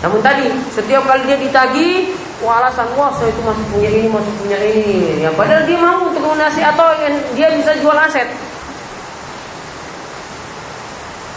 Namun 0.00 0.24
tadi 0.24 0.48
setiap 0.72 1.04
kali 1.04 1.28
dia 1.28 1.36
ditagi, 1.40 2.16
alasan 2.44 2.88
wah 2.96 3.12
saya 3.16 3.32
itu 3.32 3.40
masih 3.44 3.64
punya 3.72 3.90
ini, 3.92 4.08
masih 4.08 4.32
punya 4.40 4.58
ini. 4.60 5.20
Ya 5.24 5.30
padahal 5.32 5.64
dia 5.64 5.78
mau 5.80 6.08
untuk 6.08 6.24
lunasi 6.24 6.60
atau 6.60 6.96
dia 7.32 7.48
bisa 7.52 7.76
jual 7.80 7.96
aset. 7.96 8.28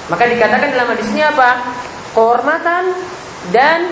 Maka 0.10 0.24
dikatakan 0.26 0.74
dalam 0.74 0.90
hadis 0.92 1.08
ini 1.14 1.22
apa? 1.22 1.62
Kehormatan 2.18 2.84
dan 3.54 3.92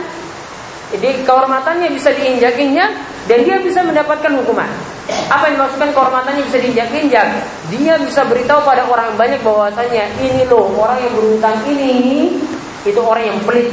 jadi 0.95 1.27
kehormatannya 1.27 1.91
bisa 1.91 2.15
diinjak-injak 2.15 2.91
dan 3.27 3.39
dia 3.43 3.57
bisa 3.59 3.83
mendapatkan 3.83 4.31
hukuman. 4.39 4.67
Apa 5.07 5.47
yang 5.47 5.55
dimaksudkan 5.59 5.89
kehormatannya 5.95 6.43
bisa 6.51 6.59
diinjak-injak? 6.59 7.27
Dia 7.71 7.95
bisa 8.03 8.27
beritahu 8.27 8.59
pada 8.67 8.83
orang 8.87 9.15
banyak 9.15 9.39
bahwasanya 9.39 10.11
ini 10.19 10.43
loh 10.51 10.67
orang 10.75 10.99
yang 10.99 11.13
berutang 11.15 11.57
ini 11.63 12.35
itu 12.83 12.99
orang 12.99 13.23
yang 13.31 13.39
pelit. 13.47 13.71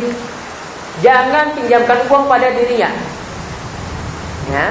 Jangan 1.02 1.50
pinjamkan 1.58 2.06
uang 2.06 2.30
pada 2.30 2.54
dirinya. 2.54 2.90
Ya. 4.50 4.66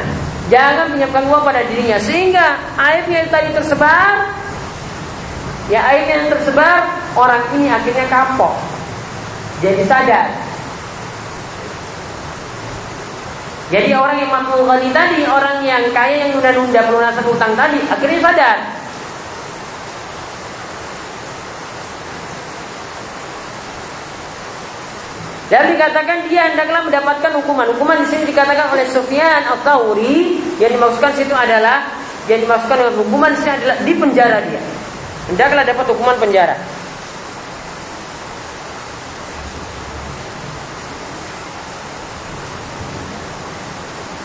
Jangan 0.47 0.91
pinjamkan 0.95 1.23
uang 1.28 1.43
pada 1.43 1.67
dirinya 1.67 1.99
sehingga 1.99 2.60
aibnya 2.80 3.28
yang 3.28 3.32
tadi 3.32 3.49
tersebar 3.56 4.28
ya 5.71 5.80
aibnya 5.88 6.15
yang 6.19 6.30
tersebar 6.32 6.80
orang 7.15 7.43
ini 7.60 7.67
akhirnya 7.67 8.08
kapok. 8.08 8.56
Jadi 9.63 9.84
sadar 9.88 10.43
Jadi 13.74 13.90
orang 13.98 14.22
yang 14.22 14.30
mampu 14.30 14.62
ghani 14.62 14.94
tadi, 14.94 15.26
orang 15.26 15.66
yang 15.66 15.90
kaya 15.90 16.22
yang 16.22 16.38
nunda-nunda 16.38 16.86
pelunasan 16.86 17.26
utang 17.26 17.58
tadi, 17.58 17.82
akhirnya 17.90 18.22
sadar. 18.22 18.58
Dan 25.50 25.74
dikatakan 25.74 26.30
dia 26.30 26.54
hendaklah 26.54 26.86
mendapatkan 26.86 27.34
hukuman. 27.42 27.66
Hukuman 27.74 27.98
di 28.06 28.08
sini 28.14 28.30
dikatakan 28.30 28.74
oleh 28.78 28.86
Sufyan 28.94 29.42
al-Thawri 29.42 30.38
yang 30.62 30.78
dimaksudkan 30.78 31.14
situ 31.18 31.34
adalah 31.34 31.90
yang 32.30 32.46
dimaksudkan 32.46 32.78
dengan 32.78 32.96
hukuman 33.02 33.34
di 33.34 33.40
sini 33.42 33.54
adalah 33.58 33.78
di 33.82 33.94
penjara 33.98 34.38
dia. 34.50 34.62
Hendaklah 35.34 35.66
dapat 35.66 35.86
hukuman 35.90 36.18
penjara. 36.22 36.58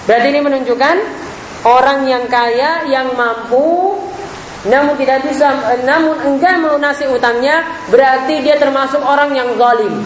Berarti 0.08 0.32
ini 0.32 0.40
menunjukkan 0.40 0.96
orang 1.68 2.08
yang 2.08 2.24
kaya 2.32 2.88
yang 2.88 3.12
mampu 3.12 4.00
namun 4.66 4.96
tidak 4.98 5.22
bisa 5.28 5.54
namun 5.86 6.18
enggan 6.24 6.64
melunasi 6.64 7.06
utangnya 7.12 7.62
berarti 7.92 8.40
dia 8.40 8.56
termasuk 8.56 9.04
orang 9.04 9.36
yang 9.36 9.52
zalim. 9.60 10.00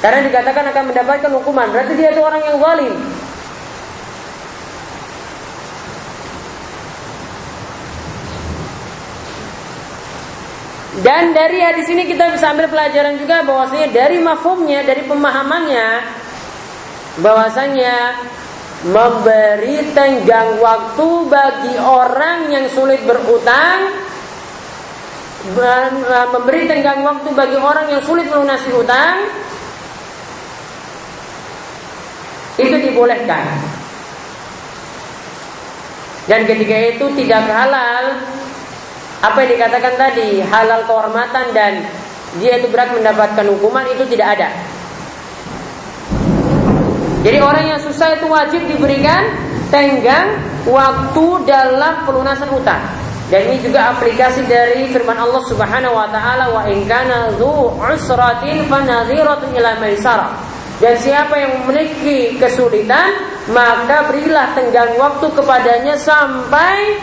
Karena 0.00 0.20
dikatakan 0.24 0.64
akan 0.68 0.84
mendapatkan 0.92 1.30
hukuman, 1.32 1.68
berarti 1.72 1.92
dia 1.96 2.12
itu 2.12 2.20
orang 2.20 2.40
yang 2.44 2.56
zalim. 2.60 2.94
Dan 11.04 11.34
dari 11.36 11.58
hadis 11.58 11.90
ini 11.90 12.06
kita 12.06 12.32
bisa 12.32 12.54
ambil 12.54 12.70
pelajaran 12.70 13.18
juga 13.18 13.42
bahwasanya 13.42 13.90
dari 13.90 14.22
mafhumnya, 14.22 14.86
dari 14.86 15.02
pemahamannya 15.04 16.23
bahwasanya 17.22 18.18
memberi 18.84 19.94
tenggang 19.94 20.58
waktu 20.60 21.08
bagi 21.30 21.74
orang 21.78 22.50
yang 22.50 22.66
sulit 22.72 23.00
berutang 23.06 23.94
memberi 26.32 26.64
tenggang 26.64 27.04
waktu 27.04 27.28
bagi 27.36 27.58
orang 27.60 27.86
yang 27.92 28.02
sulit 28.02 28.26
melunasi 28.28 28.70
utang 28.72 29.28
itu 32.56 32.76
dibolehkan 32.80 33.44
dan 36.24 36.48
ketika 36.48 36.76
itu 36.96 37.06
tidak 37.20 37.44
halal 37.44 38.04
apa 39.24 39.36
yang 39.44 39.50
dikatakan 39.56 39.94
tadi 39.96 40.40
halal 40.44 40.84
kehormatan 40.84 41.46
dan 41.52 41.72
dia 42.40 42.60
itu 42.60 42.68
berat 42.68 42.92
mendapatkan 42.92 43.46
hukuman 43.56 43.86
itu 43.88 44.04
tidak 44.10 44.36
ada. 44.36 44.48
Jadi 47.24 47.40
orang 47.40 47.64
yang 47.64 47.80
susah 47.80 48.20
itu 48.20 48.28
wajib 48.28 48.60
diberikan 48.68 49.24
tenggang 49.72 50.36
waktu 50.68 51.26
dalam 51.48 52.04
pelunasan 52.04 52.52
utang. 52.52 52.84
Dan 53.32 53.48
ini 53.48 53.64
juga 53.64 53.96
aplikasi 53.96 54.44
dari 54.44 54.92
firman 54.92 55.16
Allah 55.16 55.40
Subhanahu 55.48 55.96
wa 55.96 56.04
taala 56.12 56.52
wa 56.52 56.68
in 56.68 56.84
kana 56.84 57.32
dzu 57.40 57.72
usratin 57.80 58.68
fanadhiratun 58.68 59.56
ila. 59.56 59.80
Dan 60.82 60.94
siapa 61.00 61.32
yang 61.40 61.64
memiliki 61.64 62.36
kesulitan, 62.36 63.16
maka 63.48 64.04
berilah 64.12 64.52
tenggang 64.52 64.92
waktu 65.00 65.26
kepadanya 65.32 65.96
sampai 65.96 67.00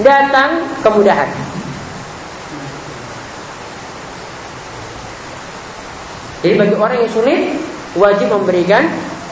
datang 0.00 0.64
kemudahan. 0.80 1.28
Jadi 6.40 6.54
bagi 6.54 6.74
orang 6.78 6.98
yang 7.02 7.12
sulit 7.12 7.40
wajib 7.98 8.30
memberikan 8.30 8.86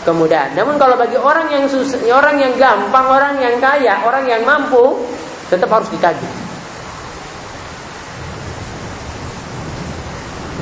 kemudahan. 0.06 0.54
Namun 0.54 0.78
kalau 0.78 0.94
bagi 0.94 1.18
orang 1.18 1.50
yang 1.50 1.66
susah, 1.66 1.98
orang 2.14 2.38
yang 2.38 2.54
gampang, 2.54 3.06
orang 3.10 3.42
yang 3.42 3.58
kaya, 3.58 4.06
orang 4.06 4.22
yang 4.30 4.46
mampu, 4.46 5.02
tetap 5.50 5.66
harus 5.66 5.90
ditagih. 5.90 6.46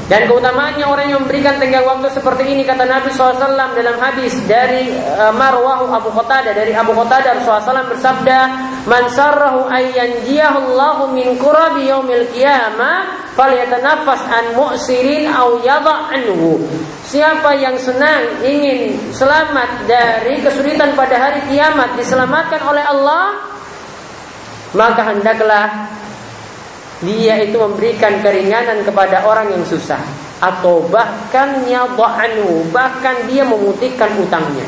Dan 0.04 0.28
keutamaannya 0.28 0.84
orang 0.84 1.06
yang 1.08 1.24
memberikan 1.24 1.56
tenggang 1.56 1.88
waktu 1.88 2.12
seperti 2.12 2.44
ini 2.52 2.60
kata 2.68 2.84
Nabi 2.84 3.08
SAW 3.08 3.72
dalam 3.72 3.96
hadis 3.96 4.36
dari 4.44 4.92
uh, 4.92 5.32
Marwahu 5.32 5.88
Abu 5.88 6.12
Qatadah 6.12 6.52
dari 6.52 6.76
Abu 6.76 6.92
Qatadah 6.92 7.40
SAW 7.40 7.88
bersabda 7.88 8.38
Man 8.84 9.08
sarrahu 9.08 9.72
min 11.08 11.40
kurabi 11.40 11.88
yaumil 11.88 12.28
falyatanafas 13.34 14.22
an 14.30 14.44
mu'sirin 14.54 15.30
au 15.30 15.58
anhu. 15.60 16.62
Siapa 17.04 17.52
yang 17.58 17.76
senang 17.76 18.40
ingin 18.40 18.96
selamat 19.12 19.84
dari 19.84 20.40
kesulitan 20.40 20.96
pada 20.96 21.20
hari 21.20 21.44
kiamat 21.52 21.98
diselamatkan 22.00 22.64
oleh 22.64 22.80
Allah 22.80 23.54
maka 24.74 25.06
hendaklah 25.14 25.90
dia 27.04 27.36
itu 27.42 27.54
memberikan 27.60 28.18
keringanan 28.24 28.82
kepada 28.82 29.26
orang 29.28 29.52
yang 29.52 29.64
susah. 29.66 30.00
Atau 30.42 30.84
bahkan 30.90 31.62
yadhanu 31.64 32.68
bahkan 32.74 33.28
dia 33.30 33.46
memutihkan 33.46 34.12
utangnya. 34.18 34.66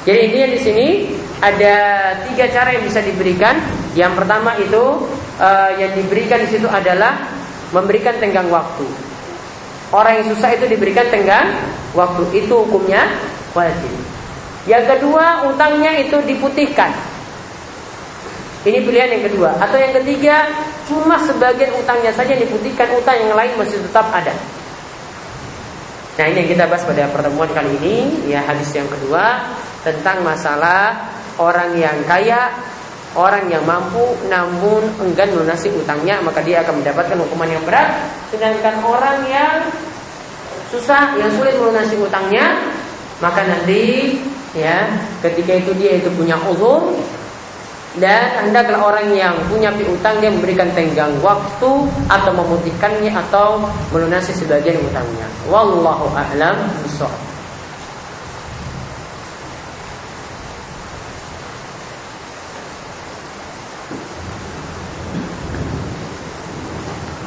Jadi 0.00 0.18
intinya 0.26 0.48
di 0.48 0.60
sini 0.60 0.86
ada 1.40 1.76
tiga 2.28 2.46
cara 2.52 2.76
yang 2.76 2.84
bisa 2.84 3.00
diberikan. 3.00 3.56
Yang 3.96 4.12
pertama 4.22 4.54
itu 4.60 5.08
uh, 5.40 5.70
yang 5.80 5.92
diberikan 5.96 6.38
di 6.44 6.48
situ 6.52 6.68
adalah 6.68 7.26
memberikan 7.72 8.14
tenggang 8.20 8.46
waktu. 8.52 8.86
Orang 9.90 10.22
yang 10.22 10.26
susah 10.30 10.54
itu 10.54 10.70
diberikan 10.70 11.08
tenggang 11.10 11.50
waktu. 11.96 12.44
Itu 12.44 12.62
hukumnya 12.68 13.08
wajib. 13.56 13.90
Yang 14.68 14.96
kedua, 14.96 15.50
utangnya 15.50 15.96
itu 15.98 16.20
diputihkan. 16.22 16.92
Ini 18.60 18.84
pilihan 18.84 19.08
yang 19.18 19.24
kedua. 19.24 19.56
Atau 19.56 19.80
yang 19.80 19.96
ketiga, 19.96 20.46
cuma 20.84 21.16
sebagian 21.24 21.72
utangnya 21.80 22.12
saja 22.12 22.36
diputihkan, 22.36 22.92
utang 22.92 23.16
yang 23.16 23.32
lain 23.32 23.56
masih 23.56 23.80
tetap 23.80 24.06
ada. 24.12 24.36
Nah 26.20 26.28
ini 26.28 26.44
yang 26.44 26.50
kita 26.52 26.64
bahas 26.68 26.84
pada 26.84 27.08
pertemuan 27.08 27.48
kali 27.48 27.80
ini 27.80 27.96
Ya 28.28 28.44
hadis 28.44 28.68
yang 28.76 28.84
kedua 28.92 29.40
Tentang 29.80 30.20
masalah 30.20 31.09
orang 31.40 31.72
yang 31.80 31.96
kaya 32.04 32.52
Orang 33.16 33.50
yang 33.50 33.66
mampu 33.66 34.14
namun 34.30 34.86
enggan 35.02 35.32
melunasi 35.34 35.72
utangnya 35.74 36.20
Maka 36.20 36.44
dia 36.44 36.62
akan 36.62 36.84
mendapatkan 36.84 37.16
hukuman 37.16 37.48
yang 37.48 37.64
berat 37.64 38.06
Sedangkan 38.30 38.84
orang 38.86 39.24
yang 39.26 39.66
susah, 40.70 41.18
yang 41.18 41.32
sulit 41.34 41.56
melunasi 41.58 41.98
utangnya 41.98 42.60
Maka 43.18 43.42
nanti 43.48 44.14
ya 44.54 44.86
ketika 45.22 45.58
itu 45.58 45.70
dia 45.78 45.98
itu 46.02 46.10
punya 46.14 46.34
uzur 46.46 46.94
dan 47.98 48.46
hendaklah 48.46 48.94
orang 48.94 49.10
yang 49.18 49.34
punya 49.50 49.74
piutang 49.74 50.22
dia 50.22 50.30
memberikan 50.30 50.70
tenggang 50.78 51.10
waktu 51.26 51.70
atau 52.06 52.32
memutihkannya 52.38 53.10
atau 53.10 53.66
melunasi 53.90 54.30
sebagian 54.30 54.78
utangnya. 54.78 55.26
Wallahu 55.50 56.06
a'lam 56.14 56.70
bishawab. 56.86 57.29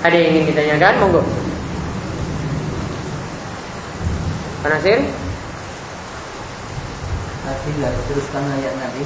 Ada 0.03 0.19
yang 0.19 0.29
ingin 0.35 0.51
ditanyakan? 0.51 0.93
Monggo. 0.99 1.21
Panasir? 4.59 4.99
Tadi 7.43 7.69
nggak 7.75 7.91
teruskan 8.07 8.43
ayat 8.55 8.75
Nabi 8.79 9.03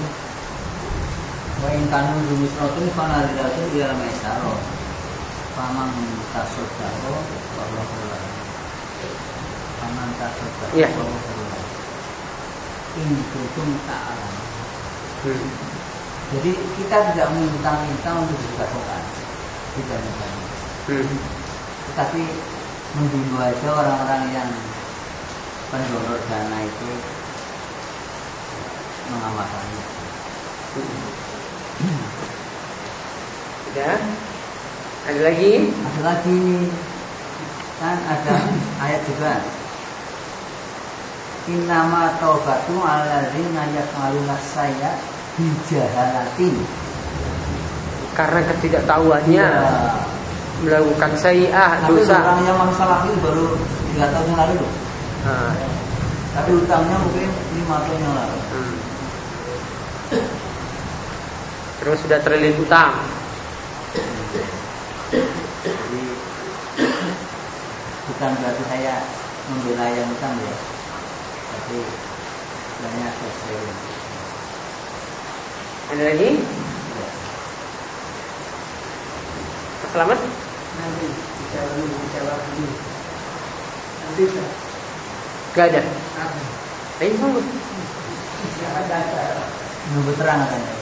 Wa 1.57 1.69
in 1.73 1.89
kanu 1.89 2.21
jumisrotun 2.29 2.85
fanadilatun 2.93 3.65
ila 3.77 3.97
maisaro 3.97 4.53
Faman 5.57 5.89
tasodako 6.33 7.17
Bahwa 7.57 7.81
khulai 7.81 8.25
Faman 9.81 10.09
tasodako 10.21 10.73
Iya. 10.77 10.89
Bahwa 10.93 11.17
khulai 11.17 11.61
In 13.01 13.09
kuntum 13.33 13.69
ta'alam 13.85 14.33
Hmm. 15.17 15.49
Jadi 16.29 16.53
kita 16.77 16.97
tidak 17.09 17.33
minta-minta 17.33 18.11
untuk 18.21 18.37
disedekahkan 18.37 19.01
Tidak 19.73 19.97
minta 19.97 20.46
Hmm. 20.87 21.03
Tetapi 21.91 22.23
Menghimbau 22.95 23.43
aja 23.43 23.67
orang-orang 23.75 24.23
yang 24.31 24.49
Pendonor 25.67 26.15
dana 26.31 26.57
itu 26.63 26.89
Mengamalkannya 29.11 29.83
Sudah. 33.67 33.99
Ada 35.07 35.21
lagi? 35.27 35.53
Ada 35.75 36.01
lagi 36.03 36.43
kan 37.77 37.97
ada 38.09 38.35
ayat 38.81 39.01
juga. 39.05 39.33
Innama 41.47 42.17
taubatu 42.19 42.81
alladzina 42.81 43.63
yaf'aluna 43.71 44.35
saya 44.41 44.97
bijahalatin. 45.37 46.55
Karena 48.17 48.39
ketidaktahuannya 48.49 49.45
Ya. 49.45 50.16
Melakukan 50.61 51.11
sayi'ah 51.15 51.85
Tapi 51.85 52.01
dosa. 52.01 52.17
orang 52.17 52.39
yang 52.43 52.57
masalah 52.57 53.05
itu 53.05 53.13
baru 53.21 53.45
tiga 53.93 54.05
tahun 54.09 54.25
yang 54.27 54.39
lalu 54.41 54.53
loh. 54.57 54.71
Nah, 55.23 55.53
Tapi 56.33 56.51
utangnya 56.53 56.97
mungkin 57.01 57.29
lima 57.53 57.77
tahun 57.83 57.99
yang 57.99 58.15
lalu. 58.15 58.37
hmm. 58.37 58.75
Terus 61.77 61.97
sudah 62.01 62.19
terlilit 62.19 62.57
utang. 62.57 62.93
Jadi 65.63 66.01
bukan 68.07 68.31
berarti 68.33 68.63
saya 68.67 68.95
membela 69.47 69.85
yang 69.89 70.09
utang 70.09 70.33
ya. 70.35 70.55
Tapi 71.47 71.77
banyak 72.77 73.13
sesuai. 73.13 73.61
Ada 75.87 76.03
lagi? 76.03 76.29
Ya. 76.35 77.07
Mas 79.77 79.89
Selamat? 79.95 80.19
Nanti 80.77 81.05
bicara 81.09 81.67
dulu, 81.73 81.95
bicara 82.05 82.33
dulu. 82.37 82.69
Nanti. 84.05 84.23
Gak 85.57 85.65
ada. 85.73 85.81
Ayo 86.97 87.13
acara. 88.77 89.43
Menunggu 89.89 90.13
terang 90.17 90.39
katanya. 90.45 90.73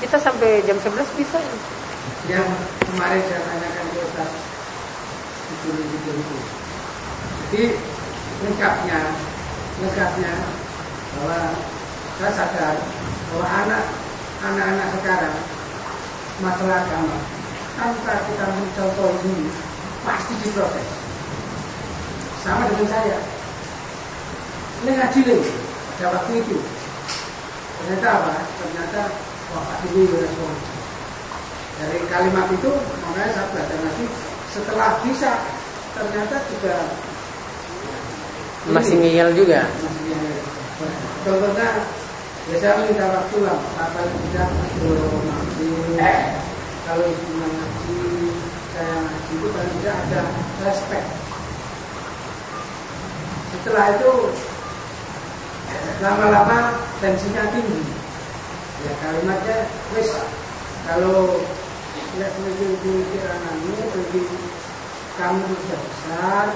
Kita 0.00 0.16
sampai 0.16 0.64
jam 0.64 0.76
11 0.80 1.18
bisa. 1.20 1.38
Yang 2.28 2.48
kemarin 2.88 3.22
saya 3.24 3.40
tanyakan 3.44 3.86
ke 3.92 4.00
Ustaz 4.04 4.30
itu 5.50 5.68
itu 5.76 6.10
itu. 6.16 6.36
Jadi 7.50 7.64
lengkapnya, 8.46 9.00
lengkapnya 9.82 10.32
bahwa 11.16 11.38
saya 12.16 12.32
sadar 12.32 12.76
bahwa 13.32 13.46
anak 13.48 13.82
anak-anak 14.40 14.88
sekarang 14.96 15.36
masalah 16.40 16.84
agama 16.86 17.16
tanpa 17.80 18.12
kita 18.28 18.44
mencontoh 18.44 19.08
ini 19.24 19.48
pasti 20.04 20.36
diprotes. 20.44 20.88
Sama 22.44 22.68
dengan 22.68 22.88
saya. 22.92 23.16
Ini 24.84 24.90
ngaji 25.00 25.20
nih 25.24 25.40
pada 25.96 26.06
waktu 26.12 26.32
itu. 26.44 26.56
Ternyata 27.80 28.08
apa? 28.20 28.32
Ternyata 28.60 29.00
wafat 29.56 29.80
ini 29.88 30.12
respon. 30.12 30.52
Dari 31.80 31.98
kalimat 32.12 32.52
itu 32.52 32.68
makanya 33.00 33.32
saya 33.32 33.46
belajar 33.56 33.78
lagi 33.80 34.04
setelah 34.52 35.00
bisa 35.00 35.32
ternyata 35.96 36.36
juga 36.52 36.76
Masih 38.68 39.00
ngeyel 39.00 39.32
juga. 39.32 39.64
masih 39.64 40.04
yang 40.12 40.24
Contohnya 41.24 41.68
biasa 42.44 42.68
minta 42.84 43.06
waktu 43.08 43.36
lah, 43.40 43.56
apa 43.80 44.00
tidak. 44.04 44.48
Kalau 46.90 47.06
ibu 47.06 47.30
ngaji, 47.38 48.02
saya 48.74 48.98
ngaji 48.98 49.32
itu 49.38 49.46
paling 49.54 49.74
tidak 49.78 49.94
ada 49.94 50.22
respect. 50.66 51.06
Setelah 53.54 53.94
itu 53.94 54.12
lama-lama 56.02 56.82
tensinya 56.98 57.46
tinggi. 57.54 57.94
Ya 58.82 58.92
kalimatnya 59.06 59.70
wis 59.94 60.18
kalau 60.90 61.38
lebih 62.18 62.74
lebih 62.82 63.22
anakmu 63.22 63.70
lebih 63.94 64.26
kamu 65.14 65.46
sudah 65.46 65.80
besar 65.86 66.46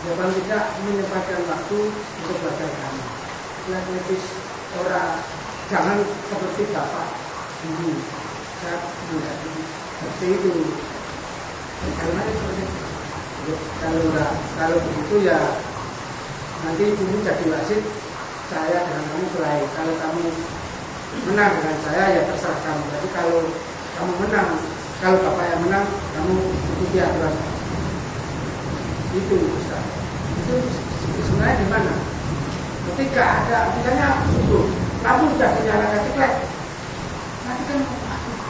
jangan 0.00 0.32
tidak 0.32 0.64
menyempatkan 0.80 1.44
waktu 1.44 1.78
untuk 1.92 2.36
belajar 2.40 2.72
kamu 2.72 3.04
lebih 3.68 4.20
orang 4.80 5.20
jangan 5.68 6.00
seperti 6.32 6.72
bapak 6.72 7.08
dulu 7.68 8.21
saya 8.62 8.78
melihat 9.10 9.36
seperti 9.98 10.26
itu. 10.38 10.52
Kalimatnya 11.82 12.32
seperti 12.38 12.62
itu 12.62 12.82
Ya, 13.42 13.58
kalau 13.82 14.06
kalau 14.54 14.76
begitu 14.86 15.26
ya 15.26 15.34
nanti 16.62 16.94
ibu 16.94 17.18
jadi 17.26 17.42
wasit 17.50 17.82
saya 18.46 18.86
dengan 18.86 19.02
kamu 19.10 19.26
baik 19.34 19.66
kalau 19.74 19.94
kamu 19.98 20.24
menang 21.26 21.50
dengan 21.58 21.78
saya 21.82 22.04
ya 22.14 22.20
terserah 22.30 22.54
kamu. 22.62 22.86
Tapi 22.86 23.08
kalau 23.10 23.38
kamu 23.98 24.12
menang 24.22 24.48
kalau 25.02 25.18
bapak 25.26 25.46
yang 25.50 25.60
menang 25.66 25.86
kamu 26.14 26.34
ikuti 26.54 26.98
aturan. 27.02 27.34
Itu 29.10 29.36
Ustaz. 29.58 29.84
itu 30.38 30.54
sebenarnya 31.26 31.58
di 31.58 31.66
mana 31.66 31.94
ketika 32.94 33.22
ada 33.42 33.58
misalnya 33.74 34.22
subuh 34.30 34.64
lampu 35.02 35.34
sudah 35.34 35.50
dinyalakan 35.58 36.00
ceklek 36.06 36.32
nanti 37.42 37.62
kan 37.66 37.78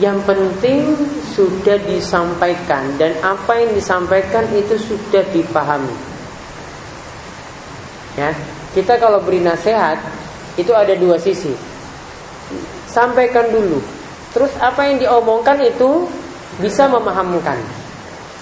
Yang 0.00 0.24
penting 0.24 0.96
sudah 1.36 1.76
disampaikan 1.84 2.96
dan 2.96 3.12
apa 3.20 3.60
yang 3.60 3.76
disampaikan 3.76 4.48
itu 4.56 4.80
sudah 4.80 5.20
dipahami. 5.36 5.92
Ya, 8.16 8.32
kita 8.72 8.96
kalau 8.96 9.20
beri 9.20 9.44
nasihat 9.44 10.00
itu 10.56 10.72
ada 10.72 10.96
dua 10.96 11.20
sisi. 11.20 11.52
Sampaikan 12.88 13.52
dulu. 13.52 13.80
Terus 14.32 14.52
apa 14.60 14.88
yang 14.88 14.96
diomongkan 14.96 15.60
itu 15.60 16.08
bisa 16.56 16.88
memahamkan. 16.88 17.60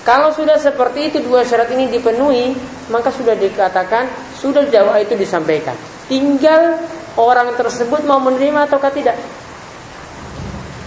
Kalau 0.06 0.30
sudah 0.30 0.54
seperti 0.58 1.12
itu 1.12 1.18
dua 1.22 1.42
syarat 1.42 1.70
ini 1.74 1.90
dipenuhi, 1.90 2.54
maka 2.94 3.10
sudah 3.10 3.34
dikatakan 3.34 4.06
sudah 4.38 4.66
dakwah 4.70 5.02
itu 5.02 5.18
disampaikan. 5.18 5.74
Tinggal 6.06 6.78
orang 7.18 7.54
tersebut 7.54 8.06
mau 8.06 8.18
menerima 8.22 8.66
ataukah 8.70 8.90
tidak. 8.90 9.18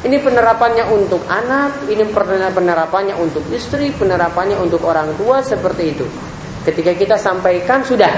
Ini 0.04 0.20
penerapannya 0.20 0.84
untuk 0.92 1.24
anak, 1.32 1.88
ini 1.88 2.04
penerapannya 2.12 3.16
untuk 3.16 3.48
istri, 3.56 3.88
penerapannya 3.96 4.60
untuk 4.60 4.84
orang 4.84 5.16
tua 5.16 5.40
seperti 5.40 5.96
itu. 5.96 6.04
Ketika 6.68 6.92
kita 6.92 7.16
sampaikan 7.16 7.88
sudah. 7.88 8.12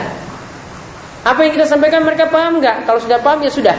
Apa 1.26 1.46
yang 1.46 1.54
kita 1.54 1.70
sampaikan 1.70 2.02
mereka 2.02 2.26
paham 2.30 2.58
nggak? 2.58 2.90
Kalau 2.90 2.98
sudah 2.98 3.22
paham 3.22 3.46
ya 3.46 3.54
sudah. 3.54 3.78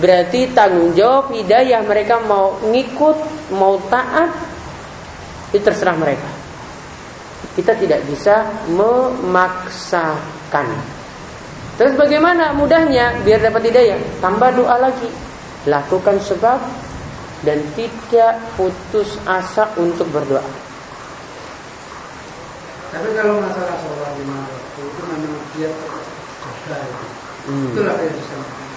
Berarti 0.00 0.56
tanggung 0.56 0.96
jawab 0.96 1.36
hidayah 1.36 1.84
mereka 1.84 2.18
mau 2.24 2.56
ngikut, 2.64 3.16
mau 3.52 3.76
taat, 3.92 4.32
itu 5.52 5.60
terserah 5.60 5.94
mereka. 6.00 6.26
Kita 7.54 7.76
tidak 7.76 8.02
bisa 8.08 8.42
memaksakan. 8.72 10.66
Terus 11.76 11.94
bagaimana 11.94 12.56
mudahnya 12.56 13.20
biar 13.22 13.38
dapat 13.38 13.68
hidayah? 13.70 13.98
Tambah 14.18 14.50
doa 14.58 14.76
lagi. 14.80 15.06
Lakukan 15.70 16.18
sebab 16.18 16.83
dan 17.44 17.60
tidak 17.76 18.40
putus 18.56 19.20
asa 19.28 19.68
untuk 19.76 20.08
berdoa. 20.10 20.44
tapi 22.94 23.08
kalau 23.18 23.42
masalah 23.42 23.74
sholat 23.82 24.12
lima 24.22 24.46
waktu 24.46 24.80
itu 24.86 25.00
memang 25.02 25.34
dia 25.58 25.70
jaga 26.66 26.76
itu 26.88 27.06
Hmm. 27.44 27.76
itulah 27.76 27.92
yang 28.00 28.16
disampaikan 28.16 28.72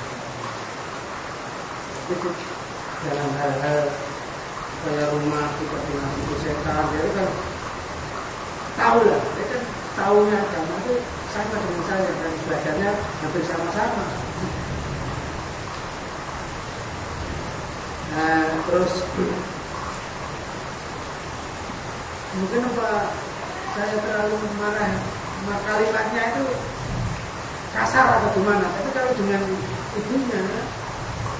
itu 2.11 2.29
dalam 3.07 3.29
hal-hal 3.39 3.79
kayak 4.83 5.07
rumah 5.15 5.47
kita 5.55 5.77
bilang 5.87 6.11
itu 6.19 6.35
setan 6.43 6.83
jadi 6.91 7.09
kan 7.15 7.29
tahu 8.75 8.99
lah 9.07 9.19
dia 9.39 9.45
kan 9.55 9.63
tahunya 9.95 10.35
agama 10.35 10.73
itu 10.83 10.93
sama 11.31 11.55
dengan 11.63 11.81
saya 11.87 12.09
dan 12.11 12.33
belajarnya 12.43 12.91
hampir 13.23 13.43
sama-sama 13.47 14.03
nah 18.07 18.47
terus 18.67 18.93
mungkin 22.37 22.61
apa 22.71 22.89
saya 23.75 23.95
terlalu 23.99 24.37
marah 24.55 24.91
ma- 25.43 25.63
kalimatnya 25.67 26.21
itu 26.33 26.43
kasar 27.75 28.07
atau 28.21 28.29
gimana? 28.33 28.63
Tapi 28.63 28.89
kalau 28.95 29.11
dengan 29.19 29.43
ibunya 29.97 30.41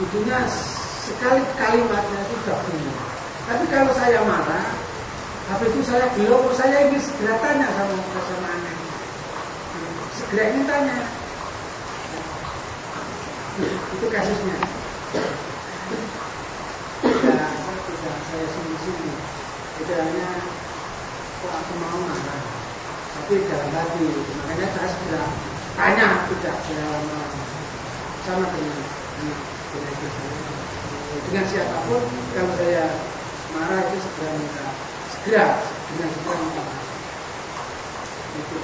ibunya 0.04 0.38
sekali 1.08 1.42
kalimatnya 1.56 2.20
itu 2.28 2.36
sudah 2.44 2.58
benar 2.68 2.98
tapi 3.48 3.64
kalau 3.72 3.92
saya 3.96 4.20
marah 4.28 4.68
habis 5.48 5.72
itu 5.72 5.80
saya 5.88 6.04
belum 6.20 6.52
saya 6.52 6.92
ingin 6.92 7.00
segera 7.00 7.40
tanya 7.40 7.72
sama 7.72 7.96
sama 8.28 8.48
anak. 8.52 8.76
Segera 10.20 10.44
ingin 10.52 10.68
tanya. 10.68 10.98
Itu 13.96 14.06
kasusnya 14.12 14.58
tidak 18.08 18.24
saya 18.32 18.48
sini-sini 18.48 19.12
tidak 19.84 20.00
hanya 20.00 20.28
kok 21.44 21.52
aku 21.60 21.72
mau 21.76 22.00
marah 22.08 22.40
tapi 23.20 23.44
dalam 23.52 23.68
hati 23.76 24.08
makanya 24.16 24.68
saya 24.72 24.88
segera 24.96 25.24
tanya 25.76 26.08
tidak 26.32 26.56
dalam 26.64 27.04
sama 28.24 28.48
dengan 28.56 28.80
dengan 29.20 29.40
dengan 31.28 31.46
siapa 31.52 31.78
pun 31.92 32.04
kalau 32.32 32.52
saya 32.56 32.96
marah 33.52 33.82
itu 33.92 33.98
segera 34.00 34.32
minta. 34.40 34.66
Segera 35.12 35.46
dengan 35.92 36.10
segera 36.16 36.36
minta. 36.40 36.64
Itu 38.40 38.56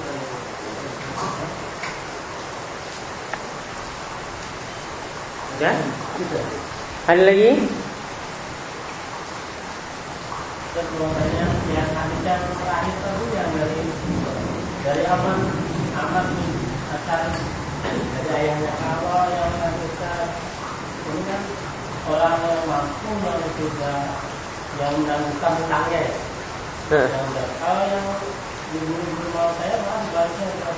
Ya? 5.54 5.70
tidak. 6.18 6.44
Ada 7.06 7.22
lagi? 7.30 7.83
Yang 10.74 11.90
hadis 11.94 12.22
yang 12.26 12.42
terakhir 12.58 12.94
tadi 12.98 13.26
yang 13.30 13.50
dari 13.54 13.82
dari 14.82 15.02
aman 15.06 15.38
aman 15.94 16.26
asal 16.98 17.30
dari 17.86 18.02
ayahnya 18.26 18.74
Allah 18.82 19.22
yang 19.30 19.54
melakukan 19.54 20.26
ini 21.06 21.22
kan 21.30 21.42
orang 22.10 22.36
yang 22.42 22.62
mampu 22.66 23.10
yang 23.22 23.38
sudah 23.54 23.98
yang 24.82 24.94
melakukan 24.98 25.52
hutangnya 25.62 26.00
ya. 26.10 26.14
Yang 26.90 27.54
kalau 27.62 27.84
yang 27.86 28.06
ibu-ibu 28.74 29.24
mau 29.30 29.54
saya 29.54 29.78
malah 29.78 30.02
sebaliknya 30.10 30.74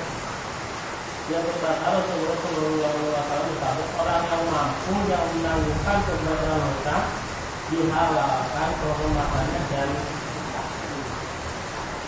yang 1.33 1.41
berkata 1.41 1.89
Rasulullah 1.89 2.85
Shallallahu 2.85 3.33
Alaihi 3.33 3.49
Wasallam 3.49 3.89
orang 3.97 4.21
yang 4.29 4.43
mampu 4.45 4.93
yang 5.09 5.25
menangguhkan 5.25 5.97
kebenaran 6.05 6.61
hutang 6.69 7.26
dihalalkan 7.71 8.69
kehormatannya 8.79 9.61
dan 9.71 9.89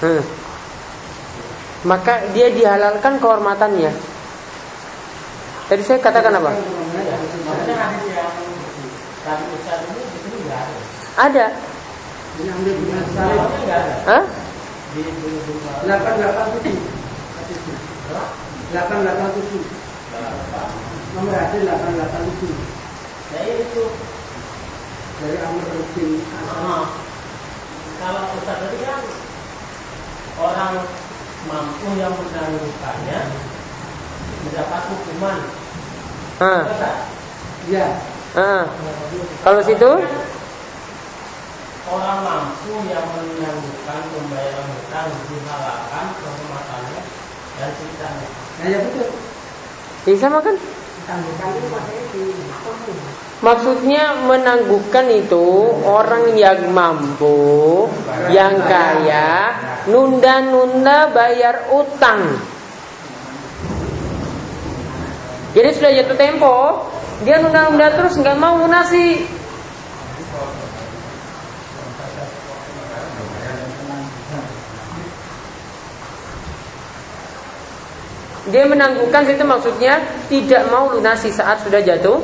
hmm. 0.03 0.23
Maka 1.79 2.27
dia 2.35 2.51
dihalalkan 2.51 3.23
kehormatannya. 3.23 3.87
Tadi 5.71 5.83
saya 5.85 6.03
katakan 6.03 6.43
apa? 6.43 6.51
ada. 11.19 11.45
Hah? 14.07 14.23
Di 14.89 15.05
buku-buku 15.05 15.53
delapan 15.85 16.13
delapan 16.17 16.45
tujuh 16.57 16.81
hadisnya 17.49 17.77
887 18.73 21.17
nomor 21.17 21.33
hadis 21.33 21.61
887 21.65 22.53
Ya 23.29 23.45
itu 23.61 23.83
dari 25.19 25.37
Amr 25.43 25.67
bin 25.99 26.23
Ah, 26.47 26.87
kalau 27.99 28.23
Ustaz 28.39 28.55
tadi 28.63 28.79
kan 28.87 29.03
orang 30.39 30.75
mampu 31.47 31.87
yang 31.99 32.15
menangguhkannya 32.15 33.19
mendapat 34.47 34.81
hukuman. 34.87 35.39
Ah, 36.39 36.63
Ya, 37.67 37.99
ah. 38.39 38.63
Kalau 39.43 39.59
situ? 39.61 39.91
orang 41.89 42.19
mampu 42.23 42.71
yang 42.87 43.03
menangguhkan 43.11 43.99
pembayaran 44.13 44.67
hutang 44.71 45.09
dihalalkan 45.27 46.05
kehormatannya 46.15 47.01
dan 47.59 47.69
ceritanya. 47.75 48.27
nah 48.61 48.67
ya 48.71 48.79
betul. 48.87 49.09
Bisa 50.07 50.31
makan? 50.31 50.55
Maksudnya 51.09 51.67
menangguhkan 53.39 55.07
itu 55.15 55.71
orang 55.87 56.35
yang 56.35 56.75
mampu, 56.75 57.87
yang 58.35 58.59
kaya, 58.67 59.55
nunda-nunda 59.87 61.07
bayar 61.15 61.71
utang. 61.71 62.35
Jadi 65.55 65.69
sudah 65.71 65.91
jatuh 66.03 66.17
tempo, 66.19 66.57
dia 67.23 67.39
nunda-nunda 67.39 67.95
terus 67.95 68.19
nggak 68.19 68.35
mau 68.35 68.59
lunasi. 68.59 69.23
Dia 78.49 78.65
menangguhkan 78.65 79.29
itu 79.29 79.45
maksudnya 79.45 80.01
tidak 80.25 80.73
mau 80.73 80.89
lunasi 80.89 81.29
saat 81.29 81.61
sudah 81.61 81.85
jatuh 81.85 82.17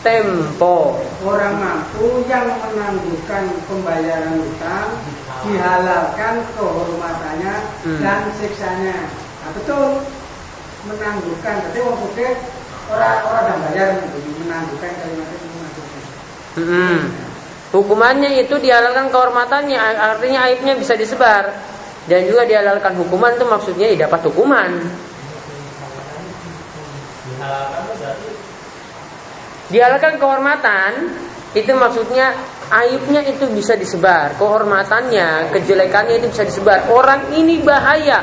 tempo. 0.00 0.96
Orang 1.20 1.60
mampu 1.60 2.24
yang 2.28 2.48
menangguhkan 2.48 3.52
pembayaran 3.68 4.40
utang 4.40 4.88
dihalalkan 5.44 6.44
kehormatannya 6.56 7.54
Hmm. 7.84 8.00
dan 8.00 8.28
siksanya. 8.36 9.08
Nah, 9.44 9.50
betul 9.56 10.04
menangguhkan. 10.88 11.54
Tapi 11.68 11.78
wong 11.84 11.96
sugih 12.08 12.32
orang 12.88 13.20
orang 13.28 13.44
dan 13.44 13.58
bayar 13.68 13.90
menangguhkan 14.40 14.92
kalimat 15.00 15.28
itu 15.28 15.46
menangguhkan. 15.48 16.02
Mm-mm. 16.56 16.96
Hukumannya 17.70 18.30
itu 18.42 18.58
dihalalkan 18.58 19.14
kehormatannya, 19.14 19.78
artinya 19.78 20.50
aibnya 20.50 20.74
bisa 20.74 20.98
disebar. 20.98 21.54
Dan 22.10 22.26
juga 22.26 22.42
dihalalkan 22.42 22.98
hukuman 22.98 23.36
itu 23.38 23.46
maksudnya 23.46 23.86
ya 23.94 24.10
dapat 24.10 24.26
hukuman. 24.26 24.70
Dihalalkan 27.30 27.82
berarti 27.94 28.29
Dihalalkan 29.70 30.18
kehormatan 30.18 31.14
itu 31.54 31.70
maksudnya 31.74 32.34
aibnya 32.70 33.22
itu 33.26 33.46
bisa 33.50 33.74
disebar, 33.74 34.34
kehormatannya, 34.38 35.50
kejelekannya 35.54 36.22
itu 36.22 36.26
bisa 36.30 36.42
disebar. 36.46 36.86
Orang 36.90 37.30
ini 37.34 37.62
bahaya. 37.62 38.22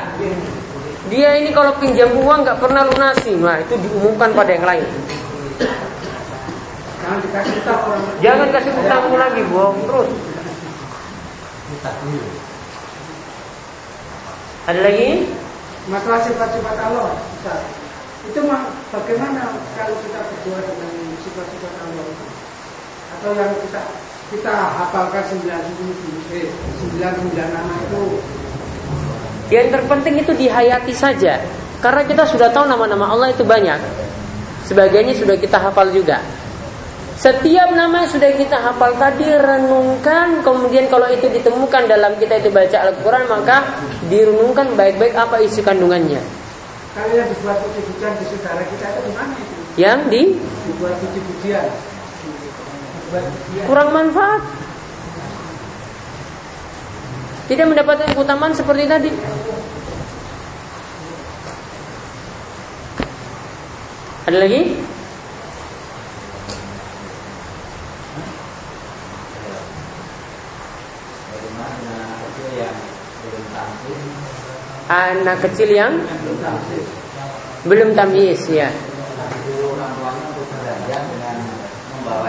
Dia 1.08 1.40
ini 1.40 1.56
kalau 1.56 1.72
pinjam 1.80 2.12
uang 2.12 2.44
nggak 2.44 2.60
pernah 2.60 2.84
lunasi, 2.84 3.32
nah 3.40 3.56
itu 3.56 3.80
diumumkan 3.80 4.28
pada 4.36 4.52
yang 4.52 4.68
lain. 4.68 4.84
Jangan 8.20 8.48
kasih 8.52 8.72
utangmu 8.76 9.16
lagi, 9.16 9.40
bohong 9.48 9.80
terus. 9.88 10.08
Ada 14.68 14.80
lagi? 14.84 15.32
Masalah 15.88 16.20
sifat-sifat 16.28 16.76
Allah. 16.76 17.16
Itu 18.28 18.44
mah 18.44 18.68
bagaimana 18.92 19.56
kalau 19.72 19.96
kita 20.04 20.20
berdoa 20.20 20.60
dengan 20.68 20.92
sifat-sifat 21.38 21.72
Allah 21.86 22.04
itu? 22.10 22.26
Atau 23.14 23.30
yang 23.38 23.52
kita 23.62 23.82
kita 24.28 24.54
hafalkan 24.74 25.22
99 25.38 26.34
eh 26.34 26.50
99 26.50 27.54
nama 27.54 27.74
itu 27.88 28.02
Yang 29.48 29.80
terpenting 29.80 30.20
itu 30.20 30.32
dihayati 30.36 30.92
saja. 30.92 31.40
Karena 31.80 32.04
kita 32.04 32.28
sudah 32.28 32.52
tahu 32.52 32.68
nama-nama 32.68 33.08
Allah 33.08 33.32
itu 33.32 33.40
banyak. 33.46 33.80
Sebagiannya 34.68 35.16
sudah 35.16 35.40
kita 35.40 35.56
hafal 35.56 35.88
juga. 35.88 36.20
Setiap 37.16 37.72
nama 37.72 38.04
yang 38.04 38.10
sudah 38.12 38.28
kita 38.36 38.60
hafal 38.60 38.92
tadi 39.00 39.24
renungkan, 39.24 40.44
kemudian 40.44 40.86
kalau 40.92 41.08
itu 41.08 41.32
ditemukan 41.32 41.88
dalam 41.88 42.12
kita 42.20 42.44
itu 42.44 42.52
baca 42.52 42.92
Al-Quran 42.92 43.24
maka 43.24 43.64
direnungkan 44.12 44.76
baik-baik 44.76 45.16
apa 45.16 45.40
isi 45.40 45.64
kandungannya. 45.64 46.20
kalau 46.92 47.14
yang 47.14 47.30
dibuat 47.30 47.58
di 48.20 48.24
saudara 48.28 48.62
kita 48.68 48.86
itu 48.90 49.00
di 49.08 49.12
mana 49.16 49.34
itu? 49.34 49.57
Yang 49.78 50.00
di 50.10 50.22
kurang 53.62 53.94
manfaat. 53.94 54.42
Tidak 57.46 57.64
mendapatkan 57.64 58.10
keutamaan 58.12 58.52
seperti 58.52 58.84
tadi. 58.90 59.10
Ada 64.28 64.38
lagi? 64.42 64.62
Anak 74.88 75.36
kecil 75.44 75.70
yang 75.72 75.94
Belum 77.64 77.92
tamyiz 77.96 78.48
ya. 78.52 78.68
itu 79.48 79.64
orang 79.64 79.92
tuanya 79.96 80.24
untuk 80.28 80.46
belajar 80.52 81.00
dengan 81.08 81.36
membawa 81.96 82.28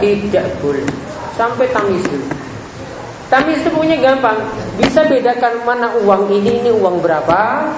Tidak 0.00 0.46
boleh. 0.64 0.86
Sampai 1.36 1.68
tamis 1.68 2.00
dulu. 2.08 2.26
Tamis 3.28 3.60
itu 3.60 3.70
punya 3.72 3.96
gampang. 4.00 4.40
Bisa 4.80 5.04
bedakan 5.04 5.60
mana 5.68 5.92
uang 6.00 6.32
ini, 6.32 6.64
ini 6.64 6.70
uang 6.72 7.04
berapa. 7.04 7.68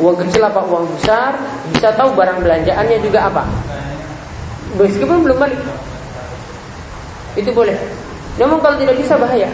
Uang 0.00 0.16
kecil 0.24 0.44
apa 0.44 0.64
uang 0.64 0.88
besar. 0.96 1.36
Bisa 1.72 1.92
tahu 1.92 2.16
barang 2.16 2.40
belanjaannya 2.40 2.98
juga 3.04 3.28
apa. 3.28 3.44
Meskipun 4.80 5.20
belum 5.20 5.36
balik. 5.36 5.60
Itu 7.36 7.52
boleh. 7.52 7.76
Namun 8.40 8.60
kalau 8.64 8.76
tidak 8.80 8.96
bisa 8.96 9.16
bahaya. 9.20 9.48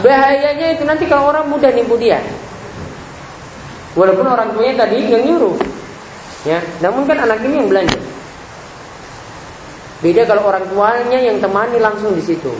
Bahayanya 0.00 0.76
itu 0.76 0.84
nanti 0.84 1.04
kalau 1.08 1.32
orang 1.32 1.48
mudah 1.48 1.72
nipu 1.72 1.96
dia. 1.96 2.20
Walaupun 3.96 4.26
orang 4.28 4.52
tuanya 4.52 4.84
tadi 4.84 5.08
yang 5.08 5.24
nyuruh. 5.24 5.56
Ya, 6.44 6.60
namun 6.84 7.08
kan 7.08 7.18
anak 7.24 7.42
ini 7.42 7.64
yang 7.64 7.68
belanja. 7.72 7.98
Beda 10.04 10.22
kalau 10.28 10.46
orang 10.46 10.68
tuanya 10.68 11.18
yang 11.18 11.40
temani 11.40 11.80
langsung 11.80 12.12
di 12.12 12.22
situ. 12.22 12.52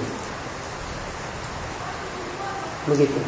Begitu. 2.89 3.21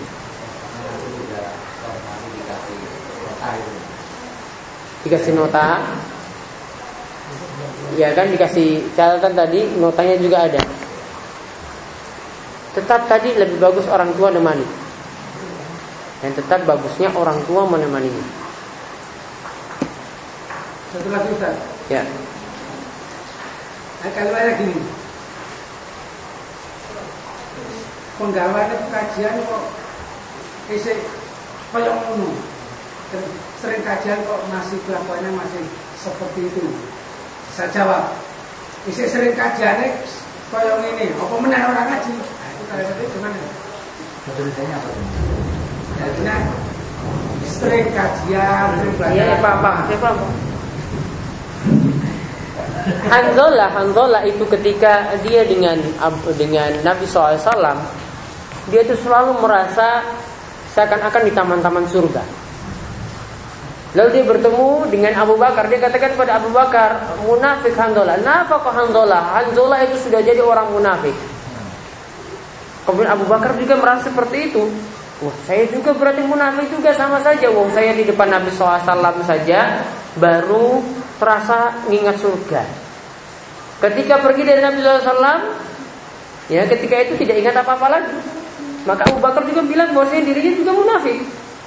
dikasih 5.08 5.32
nota. 5.32 5.80
Ya 7.96 8.12
kan 8.12 8.28
dikasih 8.28 8.84
catatan 8.92 9.32
tadi, 9.32 9.64
notanya 9.80 10.20
juga 10.20 10.44
ada. 10.44 10.62
Tetap 12.76 13.08
tadi 13.08 13.32
lebih 13.34 13.56
bagus 13.58 13.88
orang 13.88 14.12
tua 14.14 14.28
menemani. 14.28 14.87
Dan 16.18 16.30
tetap 16.34 16.66
bagusnya 16.66 17.08
orang 17.14 17.38
tua 17.46 17.62
menemaninya. 17.66 18.24
Satu 20.90 21.08
lagi 21.14 21.28
Ustaz. 21.30 21.56
Ya. 21.86 22.02
Nah, 24.02 24.10
kalau 24.14 24.34
ada 24.34 24.52
gini. 24.58 24.74
Penggawaannya 28.18 28.76
kajian 28.90 29.34
kok 29.46 29.62
isi 30.74 30.92
koyok 31.70 31.94
ngono. 32.02 32.34
Sering 33.62 33.82
kajian 33.86 34.18
kok 34.26 34.42
masih 34.50 34.78
kelakuannya 34.90 35.30
masih 35.38 35.62
seperti 36.02 36.50
itu. 36.50 36.66
Saya 37.54 37.70
jawab. 37.70 38.10
Isi 38.90 39.06
sering 39.06 39.38
kajiannya 39.38 40.02
koyok 40.50 40.82
ini. 40.98 41.14
Apa 41.14 41.34
menang 41.38 41.70
orang 41.70 41.86
ngaji? 41.94 42.10
Nah, 42.10 42.48
itu 42.58 42.62
kalau 42.66 42.82
itu 42.82 43.06
gimana? 43.14 43.38
kesulitannya 44.28 44.74
apa 44.76 44.90
Jadinya 45.98 46.36
sering 47.44 47.86
kajian. 47.90 48.68
Iya, 49.10 49.24
ya. 49.24 49.36
Saya 49.42 49.98
paham. 49.98 50.18
Hanzalah, 53.08 53.68
Hanzalah 53.72 54.22
itu 54.24 54.44
ketika 54.48 55.12
dia 55.20 55.44
dengan 55.44 55.76
dengan 56.36 56.70
Nabi 56.80 57.04
SAW, 57.04 57.76
dia 58.72 58.80
itu 58.84 58.96
selalu 59.00 59.36
merasa 59.44 60.04
seakan-akan 60.72 61.22
di 61.28 61.32
taman-taman 61.32 61.84
surga. 61.88 62.24
Lalu 63.96 64.20
dia 64.20 64.24
bertemu 64.28 64.68
dengan 64.92 65.12
Abu 65.16 65.40
Bakar, 65.40 65.64
dia 65.72 65.80
katakan 65.80 66.12
pada 66.12 66.36
Abu 66.36 66.52
Bakar, 66.52 67.18
munafik 67.24 67.72
Hanzalah. 67.72 68.20
Kenapa 68.20 68.60
kok 68.60 68.74
Hanzalah? 68.76 69.22
Hanzalah 69.40 69.78
itu 69.88 69.96
sudah 70.08 70.20
jadi 70.20 70.44
orang 70.44 70.68
munafik. 70.72 71.16
Kemudian 72.84 73.16
Abu 73.16 73.24
Bakar 73.24 73.56
juga 73.56 73.80
merasa 73.80 74.12
seperti 74.12 74.52
itu. 74.52 74.64
Wah, 75.18 75.34
saya 75.50 75.66
juga 75.66 75.90
berarti 75.90 76.22
munafik 76.22 76.70
juga 76.70 76.94
sama 76.94 77.18
saja. 77.18 77.50
Wong 77.50 77.74
saya 77.74 77.90
di 77.90 78.06
depan 78.06 78.30
Nabi 78.30 78.54
SAW 78.54 78.86
saja 79.26 79.82
baru 80.14 80.78
terasa 81.18 81.74
mengingat 81.90 82.22
surga. 82.22 82.62
Ketika 83.82 84.22
pergi 84.22 84.42
dari 84.46 84.62
Nabi 84.62 84.78
SAW, 84.78 85.42
ya 86.46 86.62
ketika 86.70 87.02
itu 87.02 87.18
tidak 87.18 87.42
ingat 87.42 87.54
apa-apa 87.66 87.86
lagi. 87.98 88.14
Maka 88.86 89.10
Abu 89.10 89.18
Bakar 89.18 89.42
juga 89.42 89.66
bilang 89.66 89.90
bahwa 89.90 90.06
saya 90.06 90.22
dirinya 90.22 90.54
juga 90.54 90.70
munafik. 90.70 91.18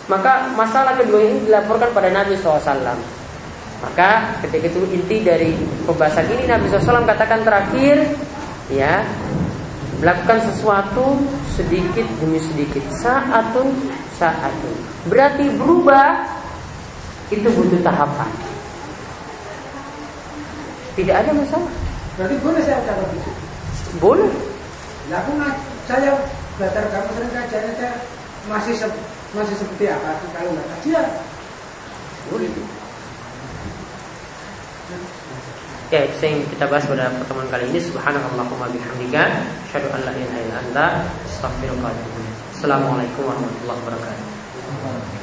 Maka 0.08 0.48
masalah 0.56 0.96
kedua 0.96 1.20
ini 1.20 1.44
dilaporkan 1.44 1.92
pada 1.92 2.08
Nabi 2.08 2.40
SAW. 2.40 2.96
Maka 3.84 4.40
ketika 4.48 4.72
itu 4.72 4.80
inti 4.96 5.28
dari 5.28 5.52
pembahasan 5.84 6.24
ini 6.32 6.48
Nabi 6.48 6.72
SAW 6.72 7.04
katakan 7.04 7.44
terakhir, 7.44 8.00
ya 8.72 9.04
melakukan 10.02 10.40
sesuatu 10.50 11.22
sedikit 11.54 12.06
demi 12.20 12.42
sedikit 12.42 12.82
saatun 13.00 13.70
saatun 14.18 14.76
berarti 15.08 15.54
berubah 15.56 16.26
itu 17.30 17.48
butuh 17.54 17.80
tahapan 17.86 18.32
tidak 20.98 21.24
ada 21.24 21.32
masalah 21.32 21.72
Berarti 22.20 22.36
boleh 22.44 22.62
saya 22.62 22.84
kata 22.84 23.02
begitu. 23.08 23.32
boleh 24.04 24.32
Lah 25.10 25.26
aku 25.26 25.32
saya 25.88 26.12
belajar 26.60 26.84
kamu 26.92 27.10
sering 27.18 27.32
kajiannya 27.34 27.74
saya 27.80 27.92
masih 28.46 28.74
sep- 28.78 29.04
masih 29.34 29.56
seperti 29.58 29.90
apa 29.90 30.20
kalau 30.36 30.52
nggak 30.54 30.68
kajian. 30.78 31.08
Boleh. 32.30 32.52
Ya, 35.92 36.08
itu 36.08 36.24
yang 36.24 36.40
kita 36.48 36.72
bahas 36.72 36.88
pada 36.88 37.12
pertemuan 37.12 37.52
kali 37.52 37.68
ini. 37.68 37.76
Subhanallahumma 37.84 38.72
bihamdika, 38.72 39.44
asyhadu 39.68 39.92
an 39.92 40.08
la 40.08 40.16
ilaha 40.16 40.40
illa 40.40 40.56
anta. 40.64 40.86
Assalamualaikum 42.56 43.28
warahmatullahi 43.28 43.80
wabarakatuh. 43.84 45.21